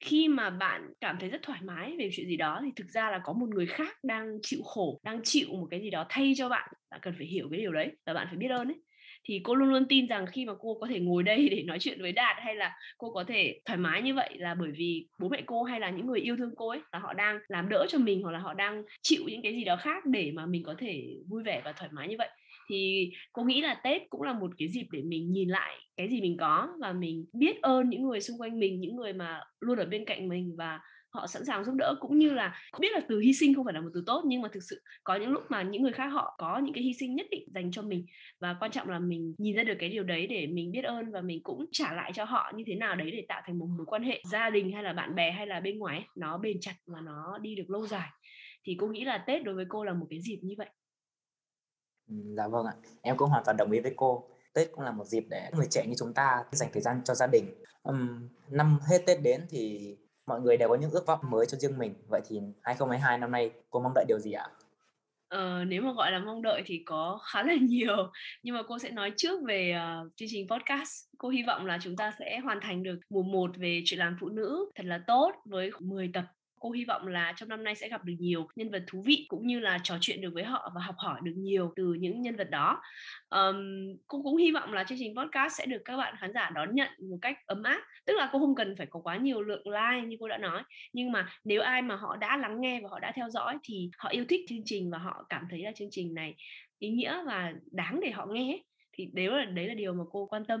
khi 0.00 0.28
mà 0.28 0.50
bạn 0.50 0.92
cảm 1.00 1.16
thấy 1.20 1.28
rất 1.30 1.42
thoải 1.42 1.60
mái 1.62 1.96
về 1.98 2.08
chuyện 2.12 2.26
gì 2.26 2.36
đó 2.36 2.60
thì 2.64 2.70
thực 2.76 2.88
ra 2.88 3.10
là 3.10 3.20
có 3.24 3.32
một 3.32 3.48
người 3.48 3.66
khác 3.66 3.96
đang 4.04 4.38
chịu 4.42 4.60
khổ, 4.64 5.00
đang 5.04 5.20
chịu 5.24 5.48
một 5.52 5.66
cái 5.70 5.80
gì 5.80 5.90
đó 5.90 6.06
thay 6.08 6.32
cho 6.36 6.48
bạn. 6.48 6.68
Bạn 6.90 7.00
cần 7.02 7.14
phải 7.18 7.26
hiểu 7.26 7.48
cái 7.50 7.60
điều 7.60 7.72
đấy 7.72 7.90
và 8.06 8.14
bạn 8.14 8.26
phải 8.30 8.36
biết 8.36 8.48
ơn 8.48 8.68
ấy. 8.68 8.76
Thì 9.24 9.40
cô 9.44 9.54
luôn 9.54 9.68
luôn 9.68 9.86
tin 9.88 10.08
rằng 10.08 10.26
khi 10.26 10.44
mà 10.46 10.52
cô 10.58 10.78
có 10.80 10.86
thể 10.86 11.00
ngồi 11.00 11.22
đây 11.22 11.48
để 11.48 11.62
nói 11.66 11.78
chuyện 11.80 12.02
với 12.02 12.12
đạt 12.12 12.36
hay 12.40 12.54
là 12.54 12.76
cô 12.98 13.10
có 13.12 13.24
thể 13.24 13.60
thoải 13.64 13.78
mái 13.78 14.02
như 14.02 14.14
vậy 14.14 14.30
là 14.38 14.54
bởi 14.54 14.70
vì 14.76 15.08
bố 15.20 15.28
mẹ 15.28 15.42
cô 15.46 15.62
hay 15.62 15.80
là 15.80 15.90
những 15.90 16.06
người 16.06 16.20
yêu 16.20 16.36
thương 16.36 16.50
cô 16.56 16.68
ấy 16.68 16.80
là 16.92 16.98
họ 16.98 17.12
đang 17.14 17.38
làm 17.48 17.68
đỡ 17.68 17.86
cho 17.88 17.98
mình 17.98 18.22
hoặc 18.22 18.30
là 18.30 18.38
họ 18.38 18.54
đang 18.54 18.82
chịu 19.02 19.22
những 19.26 19.42
cái 19.42 19.52
gì 19.52 19.64
đó 19.64 19.76
khác 19.76 20.04
để 20.06 20.32
mà 20.34 20.46
mình 20.46 20.62
có 20.64 20.74
thể 20.78 21.04
vui 21.28 21.42
vẻ 21.42 21.62
và 21.64 21.72
thoải 21.72 21.90
mái 21.92 22.08
như 22.08 22.16
vậy 22.18 22.28
thì 22.68 23.10
cô 23.32 23.44
nghĩ 23.44 23.60
là 23.60 23.80
tết 23.84 24.02
cũng 24.10 24.22
là 24.22 24.32
một 24.32 24.50
cái 24.58 24.68
dịp 24.68 24.86
để 24.92 25.02
mình 25.02 25.32
nhìn 25.32 25.48
lại 25.48 25.76
cái 25.96 26.08
gì 26.08 26.20
mình 26.20 26.36
có 26.36 26.68
và 26.80 26.92
mình 26.92 27.24
biết 27.32 27.62
ơn 27.62 27.88
những 27.88 28.02
người 28.02 28.20
xung 28.20 28.38
quanh 28.38 28.60
mình, 28.60 28.80
những 28.80 28.96
người 28.96 29.12
mà 29.12 29.40
luôn 29.60 29.78
ở 29.78 29.86
bên 29.86 30.04
cạnh 30.04 30.28
mình 30.28 30.54
và 30.56 30.80
họ 31.10 31.26
sẵn 31.26 31.44
sàng 31.44 31.64
giúp 31.64 31.74
đỡ? 31.78 31.94
Cũng 32.00 32.18
như 32.18 32.30
là 32.30 32.60
biết 32.80 32.92
là 32.92 33.00
từ 33.08 33.20
hy 33.20 33.32
sinh 33.32 33.54
không 33.54 33.64
phải 33.64 33.74
là 33.74 33.80
một 33.80 33.88
từ 33.94 34.02
tốt, 34.06 34.24
nhưng 34.26 34.42
mà 34.42 34.48
thực 34.52 34.62
sự 34.62 34.82
có 35.04 35.16
những 35.16 35.30
lúc 35.30 35.42
mà 35.48 35.62
những 35.62 35.82
người 35.82 35.92
khác 35.92 36.06
họ 36.06 36.34
có 36.38 36.58
những 36.58 36.74
cái 36.74 36.84
hy 36.84 36.94
sinh 36.94 37.14
nhất 37.14 37.26
định 37.30 37.44
dành 37.54 37.70
cho 37.70 37.82
mình 37.82 38.06
và 38.40 38.56
quan 38.60 38.70
trọng 38.70 38.88
là 38.88 38.98
mình 38.98 39.34
nhìn 39.38 39.56
ra 39.56 39.62
được 39.62 39.74
cái 39.78 39.88
điều 39.88 40.04
đấy 40.04 40.26
để 40.26 40.46
mình 40.46 40.72
biết 40.72 40.84
ơn 40.84 41.10
và 41.10 41.20
mình 41.20 41.42
cũng 41.42 41.66
trả 41.72 41.92
lại 41.92 42.12
cho 42.14 42.24
họ 42.24 42.52
như 42.54 42.64
thế 42.66 42.74
nào 42.74 42.96
đấy 42.96 43.10
để 43.10 43.24
tạo 43.28 43.42
thành 43.46 43.58
một 43.58 43.66
mối 43.76 43.86
quan 43.86 44.02
hệ 44.02 44.22
gia 44.30 44.50
đình 44.50 44.72
hay 44.72 44.82
là 44.82 44.92
bạn 44.92 45.14
bè 45.14 45.30
hay 45.30 45.46
là 45.46 45.60
bên 45.60 45.78
ngoài 45.78 46.04
nó 46.16 46.38
bền 46.38 46.60
chặt 46.60 46.74
và 46.86 47.00
nó 47.00 47.38
đi 47.38 47.54
được 47.54 47.70
lâu 47.70 47.86
dài. 47.86 48.08
Thì 48.64 48.76
cô 48.78 48.86
nghĩ 48.88 49.04
là 49.04 49.18
tết 49.26 49.44
đối 49.44 49.54
với 49.54 49.64
cô 49.68 49.84
là 49.84 49.92
một 49.92 50.06
cái 50.10 50.20
dịp 50.20 50.38
như 50.42 50.54
vậy 50.58 50.68
dạ 52.08 52.48
vâng 52.48 52.66
ạ. 52.66 52.72
Em 53.02 53.16
cũng 53.16 53.30
hoàn 53.30 53.44
toàn 53.44 53.56
đồng 53.56 53.70
ý 53.70 53.80
với 53.80 53.92
cô. 53.96 54.28
Tết 54.54 54.72
cũng 54.72 54.84
là 54.84 54.92
một 54.92 55.04
dịp 55.04 55.24
để 55.28 55.50
người 55.56 55.66
trẻ 55.70 55.86
như 55.86 55.94
chúng 55.98 56.14
ta 56.14 56.44
dành 56.52 56.68
thời 56.72 56.82
gian 56.82 57.00
cho 57.04 57.14
gia 57.14 57.26
đình. 57.26 57.44
Um, 57.82 58.28
năm 58.50 58.78
hết 58.88 58.98
Tết 59.06 59.22
đến 59.22 59.46
thì 59.50 59.94
mọi 60.26 60.40
người 60.40 60.56
đều 60.56 60.68
có 60.68 60.74
những 60.74 60.90
ước 60.90 61.06
vọng 61.06 61.20
mới 61.22 61.46
cho 61.46 61.58
riêng 61.58 61.78
mình. 61.78 61.94
Vậy 62.08 62.20
thì 62.28 62.40
2022 62.62 63.18
năm 63.18 63.30
nay 63.30 63.50
cô 63.70 63.80
mong 63.80 63.92
đợi 63.94 64.04
điều 64.08 64.18
gì 64.18 64.32
ạ? 64.32 64.46
Ờ, 65.28 65.64
nếu 65.64 65.82
mà 65.82 65.92
gọi 65.92 66.12
là 66.12 66.18
mong 66.18 66.42
đợi 66.42 66.62
thì 66.66 66.82
có 66.86 67.20
khá 67.32 67.42
là 67.42 67.54
nhiều. 67.60 68.10
Nhưng 68.42 68.54
mà 68.54 68.62
cô 68.68 68.78
sẽ 68.78 68.90
nói 68.90 69.12
trước 69.16 69.40
về 69.46 69.76
uh, 69.76 70.12
chương 70.16 70.28
trình 70.30 70.46
podcast. 70.50 70.90
Cô 71.18 71.28
hy 71.28 71.42
vọng 71.46 71.66
là 71.66 71.78
chúng 71.82 71.96
ta 71.96 72.12
sẽ 72.18 72.38
hoàn 72.38 72.58
thành 72.62 72.82
được 72.82 72.98
mùa 73.10 73.22
1 73.22 73.50
về 73.56 73.82
chuyện 73.84 73.98
làm 73.98 74.16
phụ 74.20 74.28
nữ. 74.28 74.70
Thật 74.74 74.86
là 74.86 75.00
tốt 75.06 75.32
với 75.44 75.70
10 75.80 76.10
tập 76.14 76.24
cô 76.60 76.70
hy 76.70 76.84
vọng 76.84 77.06
là 77.06 77.32
trong 77.36 77.48
năm 77.48 77.64
nay 77.64 77.74
sẽ 77.74 77.88
gặp 77.88 78.04
được 78.04 78.14
nhiều 78.18 78.48
nhân 78.56 78.70
vật 78.70 78.84
thú 78.86 79.02
vị 79.06 79.26
cũng 79.28 79.46
như 79.46 79.60
là 79.60 79.78
trò 79.82 79.98
chuyện 80.00 80.20
được 80.20 80.30
với 80.34 80.44
họ 80.44 80.72
và 80.74 80.80
học 80.80 80.94
hỏi 80.98 81.20
được 81.22 81.34
nhiều 81.36 81.72
từ 81.76 81.94
những 82.00 82.22
nhân 82.22 82.36
vật 82.36 82.50
đó. 82.50 82.82
Um, 83.30 83.56
cô 84.06 84.22
cũng 84.22 84.36
hy 84.36 84.50
vọng 84.50 84.72
là 84.72 84.84
chương 84.84 84.98
trình 84.98 85.14
podcast 85.16 85.58
sẽ 85.58 85.66
được 85.66 85.82
các 85.84 85.96
bạn 85.96 86.14
khán 86.18 86.32
giả 86.32 86.50
đón 86.50 86.74
nhận 86.74 86.88
một 87.10 87.18
cách 87.22 87.36
ấm 87.46 87.62
áp. 87.62 87.80
Tức 88.06 88.14
là 88.16 88.28
cô 88.32 88.38
không 88.38 88.54
cần 88.54 88.74
phải 88.78 88.86
có 88.86 89.00
quá 89.00 89.16
nhiều 89.16 89.42
lượng 89.42 89.68
like 89.68 90.06
như 90.06 90.16
cô 90.20 90.28
đã 90.28 90.38
nói 90.38 90.62
nhưng 90.92 91.12
mà 91.12 91.28
nếu 91.44 91.62
ai 91.62 91.82
mà 91.82 91.96
họ 91.96 92.16
đã 92.16 92.36
lắng 92.36 92.60
nghe 92.60 92.80
và 92.80 92.88
họ 92.88 92.98
đã 92.98 93.12
theo 93.14 93.30
dõi 93.30 93.58
thì 93.62 93.90
họ 93.98 94.08
yêu 94.08 94.24
thích 94.28 94.40
chương 94.48 94.62
trình 94.64 94.90
và 94.90 94.98
họ 94.98 95.26
cảm 95.28 95.46
thấy 95.50 95.62
là 95.62 95.72
chương 95.74 95.88
trình 95.90 96.14
này 96.14 96.34
ý 96.78 96.90
nghĩa 96.90 97.22
và 97.26 97.52
đáng 97.70 98.00
để 98.02 98.10
họ 98.10 98.26
nghe 98.26 98.62
thì 98.92 99.10
đấy 99.12 99.26
là 99.26 99.44
đấy 99.44 99.66
là 99.66 99.74
điều 99.74 99.94
mà 99.94 100.04
cô 100.10 100.26
quan 100.26 100.44
tâm. 100.44 100.60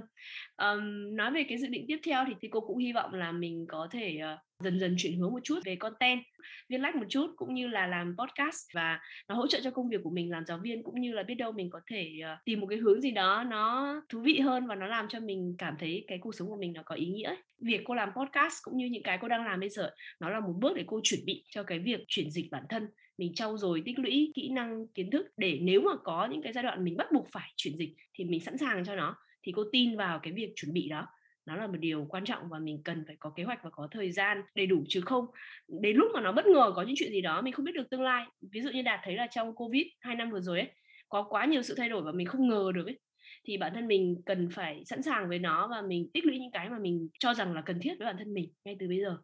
Um, 0.56 1.16
nói 1.16 1.30
về 1.30 1.44
cái 1.48 1.58
dự 1.58 1.66
định 1.66 1.84
tiếp 1.88 1.98
theo 2.04 2.24
thì 2.28 2.34
thì 2.40 2.48
cô 2.48 2.60
cũng 2.60 2.78
hy 2.78 2.92
vọng 2.92 3.14
là 3.14 3.32
mình 3.32 3.66
có 3.68 3.88
thể 3.90 4.18
uh, 4.34 4.47
dần 4.64 4.78
dần 4.80 4.94
chuyển 4.98 5.18
hướng 5.18 5.32
một 5.32 5.40
chút 5.44 5.60
về 5.64 5.76
content 5.76 6.20
viết 6.68 6.78
lách 6.78 6.96
một 6.96 7.06
chút 7.08 7.26
cũng 7.36 7.54
như 7.54 7.68
là 7.68 7.86
làm 7.86 8.16
podcast 8.18 8.66
và 8.74 9.00
nó 9.28 9.34
hỗ 9.34 9.46
trợ 9.46 9.60
cho 9.64 9.70
công 9.70 9.88
việc 9.88 10.00
của 10.04 10.10
mình, 10.10 10.30
làm 10.30 10.46
giáo 10.46 10.58
viên 10.62 10.82
cũng 10.82 11.00
như 11.00 11.12
là 11.12 11.22
biết 11.22 11.34
đâu 11.34 11.52
mình 11.52 11.70
có 11.70 11.80
thể 11.86 12.12
ờ, 12.24 12.36
tìm 12.44 12.60
một 12.60 12.66
cái 12.66 12.78
hướng 12.78 13.00
gì 13.00 13.10
đó 13.10 13.44
nó 13.44 13.94
thú 14.08 14.20
vị 14.20 14.38
hơn 14.38 14.66
và 14.66 14.74
nó 14.74 14.86
làm 14.86 15.08
cho 15.08 15.20
mình 15.20 15.54
cảm 15.58 15.74
thấy 15.78 16.04
cái 16.06 16.18
cuộc 16.18 16.34
sống 16.34 16.48
của 16.48 16.56
mình 16.56 16.72
nó 16.72 16.82
có 16.84 16.94
ý 16.94 17.06
nghĩa 17.06 17.36
việc 17.60 17.80
cô 17.84 17.94
làm 17.94 18.08
podcast 18.16 18.54
cũng 18.62 18.76
như 18.76 18.86
những 18.86 19.02
cái 19.02 19.18
cô 19.20 19.28
đang 19.28 19.44
làm 19.44 19.60
bây 19.60 19.68
giờ, 19.68 19.90
nó 20.20 20.30
là 20.30 20.40
một 20.40 20.52
bước 20.60 20.76
để 20.76 20.84
cô 20.86 21.00
chuẩn 21.02 21.20
bị 21.26 21.44
cho 21.50 21.62
cái 21.62 21.78
việc 21.78 22.00
chuyển 22.08 22.30
dịch 22.30 22.50
bản 22.50 22.64
thân. 22.68 22.88
Mình 23.18 23.34
trau 23.34 23.58
dồi 23.58 23.82
tích 23.84 23.98
lũy 23.98 24.32
kỹ 24.34 24.48
năng, 24.48 24.86
kiến 24.88 25.10
thức 25.10 25.26
để 25.36 25.58
nếu 25.62 25.80
mà 25.80 25.92
có 26.04 26.28
những 26.30 26.42
cái 26.42 26.52
giai 26.52 26.64
đoạn 26.64 26.84
mình 26.84 26.96
bắt 26.96 27.06
buộc 27.12 27.28
phải 27.32 27.52
chuyển 27.56 27.76
dịch 27.76 27.94
thì 28.14 28.24
mình 28.24 28.40
sẵn 28.40 28.58
sàng 28.58 28.84
cho 28.84 28.96
nó, 28.96 29.16
thì 29.42 29.52
cô 29.56 29.64
tin 29.72 29.96
vào 29.96 30.20
cái 30.22 30.32
việc 30.32 30.52
chuẩn 30.56 30.72
bị 30.72 30.88
đó 30.88 31.06
nó 31.48 31.56
là 31.56 31.66
một 31.66 31.76
điều 31.78 32.06
quan 32.08 32.24
trọng 32.24 32.48
và 32.48 32.58
mình 32.58 32.82
cần 32.84 33.04
phải 33.06 33.16
có 33.20 33.30
kế 33.36 33.44
hoạch 33.44 33.64
và 33.64 33.70
có 33.70 33.88
thời 33.90 34.12
gian 34.12 34.42
đầy 34.54 34.66
đủ 34.66 34.84
chứ 34.88 35.00
không 35.00 35.26
đến 35.68 35.96
lúc 35.96 36.08
mà 36.14 36.20
nó 36.20 36.32
bất 36.32 36.46
ngờ 36.46 36.72
có 36.76 36.82
những 36.82 36.96
chuyện 36.98 37.12
gì 37.12 37.20
đó 37.20 37.42
mình 37.42 37.52
không 37.52 37.64
biết 37.64 37.72
được 37.74 37.90
tương 37.90 38.02
lai. 38.02 38.26
Ví 38.52 38.60
dụ 38.60 38.70
như 38.70 38.82
đạt 38.82 39.00
thấy 39.04 39.14
là 39.14 39.26
trong 39.30 39.54
covid 39.54 39.86
hai 40.00 40.14
năm 40.14 40.30
vừa 40.30 40.40
rồi 40.40 40.60
ấy, 40.60 40.70
có 41.08 41.22
quá 41.22 41.44
nhiều 41.44 41.62
sự 41.62 41.74
thay 41.76 41.88
đổi 41.88 42.02
và 42.02 42.12
mình 42.12 42.26
không 42.26 42.48
ngờ 42.48 42.72
được 42.74 42.86
ấy, 42.86 42.98
thì 43.44 43.56
bản 43.56 43.72
thân 43.74 43.86
mình 43.86 44.22
cần 44.26 44.48
phải 44.52 44.82
sẵn 44.86 45.02
sàng 45.02 45.28
với 45.28 45.38
nó 45.38 45.68
và 45.68 45.82
mình 45.82 46.10
tích 46.14 46.24
lũy 46.26 46.38
những 46.38 46.50
cái 46.52 46.70
mà 46.70 46.78
mình 46.78 47.08
cho 47.18 47.34
rằng 47.34 47.54
là 47.54 47.62
cần 47.66 47.78
thiết 47.82 47.94
với 47.98 48.06
bản 48.06 48.16
thân 48.18 48.34
mình 48.34 48.52
ngay 48.64 48.76
từ 48.80 48.88
bây 48.88 49.00
giờ. 49.00 49.16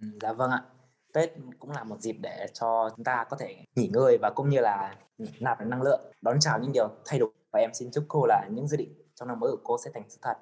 Ừ, 0.00 0.08
dạ 0.20 0.32
vâng 0.32 0.50
ạ. 0.50 0.62
Tết 1.14 1.30
cũng 1.58 1.70
là 1.70 1.84
một 1.84 2.00
dịp 2.00 2.16
để 2.22 2.46
cho 2.60 2.90
chúng 2.96 3.04
ta 3.04 3.24
có 3.30 3.36
thể 3.40 3.56
nghỉ 3.76 3.90
ngơi 3.92 4.18
và 4.22 4.30
cũng 4.34 4.48
như 4.48 4.60
là 4.60 4.96
nạp 5.40 5.66
năng 5.66 5.82
lượng, 5.82 6.00
đón 6.22 6.36
chào 6.40 6.58
những 6.58 6.72
điều 6.72 6.88
thay 7.06 7.18
đổi. 7.18 7.30
Và 7.52 7.60
em 7.60 7.70
xin 7.74 7.88
chúc 7.92 8.04
cô 8.08 8.26
là 8.26 8.48
những 8.50 8.68
dự 8.68 8.76
định 8.76 8.92
trong 9.14 9.28
năm 9.28 9.40
mới 9.40 9.50
của 9.50 9.60
cô 9.64 9.76
sẽ 9.84 9.90
thành 9.94 10.02
sự 10.08 10.18
thật. 10.22 10.34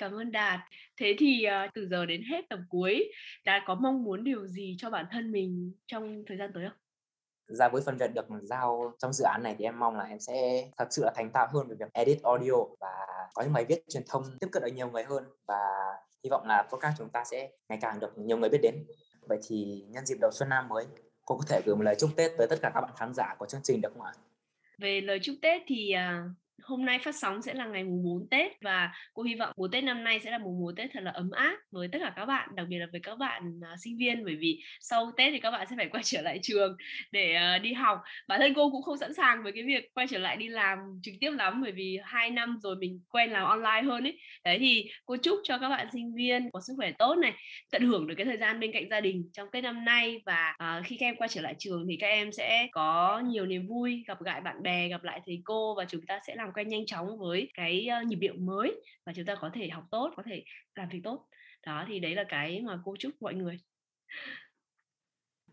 Cảm 0.00 0.12
ơn 0.12 0.32
Đạt. 0.32 0.60
Thế 1.00 1.14
thì 1.18 1.46
uh, 1.46 1.70
từ 1.74 1.86
giờ 1.88 2.06
đến 2.06 2.22
hết 2.30 2.44
tập 2.48 2.58
cuối, 2.68 3.12
Đạt 3.44 3.62
có 3.66 3.74
mong 3.74 4.04
muốn 4.04 4.24
điều 4.24 4.46
gì 4.46 4.76
cho 4.78 4.90
bản 4.90 5.06
thân 5.10 5.32
mình 5.32 5.72
trong 5.86 6.22
thời 6.26 6.36
gian 6.36 6.50
tới 6.54 6.64
không? 6.68 6.78
Ra 7.46 7.68
với 7.68 7.82
phần 7.86 7.96
việc 7.96 8.14
được 8.14 8.26
giao 8.42 8.92
trong 8.98 9.12
dự 9.12 9.24
án 9.24 9.42
này 9.42 9.54
thì 9.58 9.64
em 9.64 9.78
mong 9.78 9.96
là 9.96 10.04
em 10.04 10.20
sẽ 10.20 10.68
thật 10.76 10.86
sự 10.90 11.04
là 11.04 11.12
thành 11.16 11.30
thạo 11.32 11.48
hơn 11.52 11.68
về 11.68 11.76
việc 11.78 11.92
edit 11.92 12.22
audio 12.22 12.52
và 12.80 13.06
có 13.34 13.42
những 13.42 13.52
bài 13.52 13.64
viết 13.68 13.84
truyền 13.88 14.02
thông 14.08 14.22
tiếp 14.40 14.46
cận 14.52 14.62
được 14.62 14.72
nhiều 14.74 14.90
người 14.90 15.04
hơn 15.04 15.24
và 15.48 15.56
hy 16.24 16.30
vọng 16.30 16.46
là 16.46 16.62
podcast 16.72 16.98
chúng 16.98 17.08
ta 17.08 17.24
sẽ 17.24 17.50
ngày 17.68 17.78
càng 17.82 18.00
được 18.00 18.18
nhiều 18.18 18.36
người 18.36 18.48
biết 18.48 18.60
đến. 18.62 18.84
Vậy 19.28 19.38
thì 19.48 19.84
nhân 19.88 20.06
dịp 20.06 20.18
đầu 20.20 20.30
xuân 20.30 20.48
năm 20.48 20.68
mới, 20.68 20.84
cô 21.22 21.36
có 21.36 21.44
thể 21.48 21.60
gửi 21.66 21.76
một 21.76 21.82
lời 21.82 21.94
chúc 21.98 22.10
Tết 22.16 22.30
tới 22.38 22.46
tất 22.50 22.56
cả 22.62 22.70
các 22.74 22.80
bạn 22.80 22.90
khán 22.96 23.14
giả 23.14 23.34
của 23.38 23.46
chương 23.46 23.62
trình 23.64 23.80
được 23.80 23.92
không 23.92 24.06
ạ? 24.06 24.12
Về 24.78 25.00
lời 25.00 25.18
chúc 25.22 25.36
Tết 25.42 25.62
thì 25.66 25.94
uh, 25.94 26.30
hôm 26.62 26.84
nay 26.84 26.98
phát 26.98 27.14
sóng 27.14 27.42
sẽ 27.42 27.54
là 27.54 27.66
ngày 27.66 27.84
mùng 27.84 28.04
4 28.04 28.28
Tết 28.30 28.52
và 28.60 28.92
cô 29.14 29.22
hy 29.22 29.34
vọng 29.34 29.52
mùa 29.56 29.68
Tết 29.68 29.84
năm 29.84 30.04
nay 30.04 30.20
sẽ 30.20 30.30
là 30.30 30.38
một 30.38 30.52
mùa 30.60 30.72
Tết 30.76 30.90
thật 30.92 31.00
là 31.02 31.10
ấm 31.10 31.30
áp 31.30 31.56
với 31.70 31.88
tất 31.92 31.98
cả 32.02 32.12
các 32.16 32.26
bạn, 32.26 32.48
đặc 32.54 32.66
biệt 32.68 32.78
là 32.78 32.86
với 32.92 33.00
các 33.00 33.18
bạn 33.18 33.58
uh, 33.58 33.78
sinh 33.84 33.96
viên 33.98 34.24
bởi 34.24 34.36
vì 34.36 34.62
sau 34.80 35.12
Tết 35.16 35.32
thì 35.32 35.40
các 35.40 35.50
bạn 35.50 35.66
sẽ 35.70 35.76
phải 35.76 35.88
quay 35.88 36.02
trở 36.04 36.22
lại 36.22 36.38
trường 36.42 36.76
để 37.12 37.36
uh, 37.56 37.62
đi 37.62 37.72
học. 37.72 38.00
Bản 38.28 38.40
thân 38.40 38.54
cô 38.54 38.70
cũng 38.70 38.82
không 38.82 38.98
sẵn 38.98 39.14
sàng 39.14 39.42
với 39.42 39.52
cái 39.52 39.62
việc 39.62 39.94
quay 39.94 40.06
trở 40.10 40.18
lại 40.18 40.36
đi 40.36 40.48
làm 40.48 40.78
trực 41.02 41.14
tiếp 41.20 41.30
lắm 41.30 41.62
bởi 41.62 41.72
vì 41.72 41.98
hai 42.04 42.30
năm 42.30 42.58
rồi 42.62 42.76
mình 42.76 43.00
quen 43.10 43.30
làm 43.30 43.44
online 43.44 43.82
hơn 43.82 44.04
ấy. 44.04 44.18
Đấy 44.44 44.58
thì 44.58 44.90
cô 45.06 45.16
chúc 45.16 45.38
cho 45.44 45.58
các 45.58 45.68
bạn 45.68 45.86
sinh 45.92 46.14
viên 46.14 46.50
có 46.50 46.60
sức 46.60 46.74
khỏe 46.76 46.92
tốt 46.92 47.14
này, 47.14 47.32
tận 47.72 47.86
hưởng 47.86 48.06
được 48.06 48.14
cái 48.16 48.26
thời 48.26 48.36
gian 48.36 48.60
bên 48.60 48.72
cạnh 48.72 48.88
gia 48.90 49.00
đình 49.00 49.30
trong 49.32 49.48
Tết 49.52 49.64
năm 49.64 49.84
nay 49.84 50.22
và 50.26 50.54
uh, 50.78 50.86
khi 50.86 50.96
các 51.00 51.06
em 51.06 51.16
quay 51.16 51.28
trở 51.28 51.40
lại 51.40 51.54
trường 51.58 51.86
thì 51.88 51.96
các 52.00 52.06
em 52.06 52.32
sẽ 52.32 52.68
có 52.72 53.22
nhiều 53.26 53.46
niềm 53.46 53.66
vui, 53.66 54.04
gặp 54.06 54.22
lại 54.22 54.40
bạn 54.40 54.62
bè, 54.62 54.88
gặp 54.88 55.04
lại 55.04 55.20
thầy 55.26 55.40
cô 55.44 55.74
và 55.74 55.84
chúng 55.84 56.06
ta 56.06 56.20
sẽ 56.26 56.34
làm 56.34 56.49
quen 56.54 56.68
nhanh 56.68 56.86
chóng 56.86 57.18
với 57.18 57.50
cái 57.54 57.88
nhịp 58.06 58.16
điệu 58.16 58.34
mới 58.38 58.80
và 59.06 59.12
chúng 59.16 59.24
ta 59.24 59.34
có 59.40 59.50
thể 59.54 59.68
học 59.68 59.84
tốt 59.90 60.10
có 60.16 60.22
thể 60.26 60.44
làm 60.74 60.88
việc 60.88 61.00
tốt 61.04 61.26
đó 61.66 61.84
thì 61.88 61.98
đấy 61.98 62.14
là 62.14 62.24
cái 62.28 62.60
mà 62.60 62.78
cô 62.84 62.94
chúc 62.98 63.12
mọi 63.20 63.34
người 63.34 63.58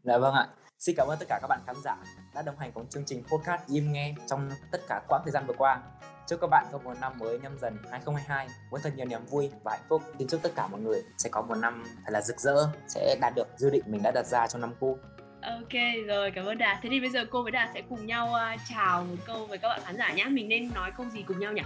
Dạ 0.04 0.18
vâng 0.18 0.34
ạ. 0.34 0.48
Xin 0.80 0.96
cảm 0.96 1.08
ơn 1.08 1.20
tất 1.20 1.26
cả 1.30 1.40
các 1.42 1.48
bạn 1.48 1.60
khán 1.68 1.76
giả 1.84 1.98
đã 2.36 2.42
đồng 2.42 2.58
hành 2.58 2.72
cùng 2.72 2.90
chương 2.90 3.04
trình 3.06 3.24
podcast 3.24 3.62
im 3.68 3.92
nghe 3.92 4.16
trong 4.28 4.50
tất 4.72 4.80
cả 4.90 5.02
quãng 5.10 5.22
thời 5.26 5.32
gian 5.32 5.46
vừa 5.48 5.54
qua. 5.58 5.82
Chúc 6.28 6.40
các 6.42 6.48
bạn 6.48 6.66
có 6.72 6.78
một 6.78 6.94
năm 7.02 7.14
mới 7.20 7.40
nhâm 7.40 7.58
dần 7.60 7.78
2022 7.92 8.48
với 8.72 8.82
thật 8.84 8.94
nhiều 8.96 9.06
niềm 9.06 9.26
vui 9.26 9.52
và 9.64 9.72
hạnh 9.72 9.86
phúc. 9.90 10.02
Xin 10.20 10.28
chúc 10.28 10.42
tất 10.44 10.50
cả 10.56 10.68
mọi 10.68 10.82
người 10.82 11.04
sẽ 11.18 11.30
có 11.30 11.42
một 11.42 11.56
năm 11.56 11.84
thật 12.06 12.12
là 12.12 12.22
rực 12.22 12.40
rỡ, 12.40 12.56
sẽ 12.88 13.18
đạt 13.22 13.34
được 13.36 13.48
dự 13.58 13.70
định 13.70 13.84
mình 13.88 14.02
đã 14.04 14.12
đặt 14.12 14.26
ra 14.26 14.48
trong 14.48 14.62
năm 14.62 14.74
cũ. 14.80 14.98
Ok 15.42 15.74
rồi 16.08 16.32
cảm 16.32 16.46
ơn 16.46 16.58
Đạt. 16.58 16.78
Thế 16.82 16.90
thì 16.90 17.00
bây 17.00 17.10
giờ 17.10 17.26
cô 17.30 17.44
với 17.44 17.52
Đạt 17.52 17.70
sẽ 17.74 17.82
cùng 17.90 18.06
nhau 18.06 18.34
uh, 18.54 18.60
chào 18.70 19.04
một 19.04 19.16
câu 19.26 19.46
với 19.46 19.58
các 19.58 19.68
bạn 19.68 19.82
khán 19.86 19.98
giả 19.98 20.12
nhé. 20.14 20.26
Mình 20.26 20.50
nên 20.50 20.74
nói 20.74 20.92
câu 20.98 21.06
gì 21.10 21.24
cùng 21.28 21.40
nhau 21.40 21.54
nhỉ? 21.54 21.62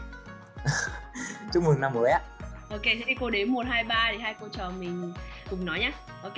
Chúc 1.54 1.64
mừng 1.64 1.82
năm 1.82 1.94
mới 1.94 2.12
ạ. 2.12 2.20
Ok 2.70 2.84
thế 2.84 3.04
thì 3.06 3.16
cô 3.20 3.30
đếm 3.30 3.52
1, 3.52 3.66
2, 3.70 3.84
3 3.84 4.10
thì 4.12 4.18
hai 4.18 4.36
cô 4.40 4.48
trò 4.48 4.72
mình 4.80 5.14
cùng 5.50 5.66
nói 5.66 5.80
nhé. 5.80 5.92
Ok 6.24 6.38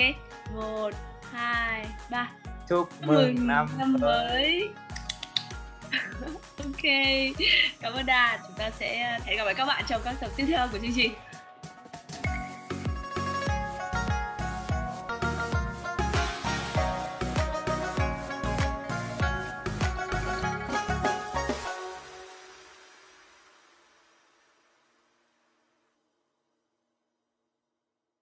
1, 0.56 0.90
2, 1.32 1.88
3 2.10 2.32
Chúc 2.70 2.90
mừng, 3.02 3.36
mừng 3.36 3.48
năm, 3.48 3.68
năm 3.78 3.96
mới. 4.02 4.70
ok 6.58 6.84
cảm 7.82 7.94
ơn 7.94 8.06
Đạt. 8.06 8.40
Chúng 8.48 8.58
ta 8.58 8.70
sẽ 8.70 9.20
hẹn 9.26 9.38
gặp 9.38 9.46
lại 9.46 9.54
các 9.54 9.66
bạn 9.66 9.84
trong 9.88 10.02
các 10.06 10.16
tập 10.20 10.32
tiếp 10.36 10.46
theo 10.48 10.68
của 10.72 10.78
chương 10.78 10.94
trình. 10.96 11.14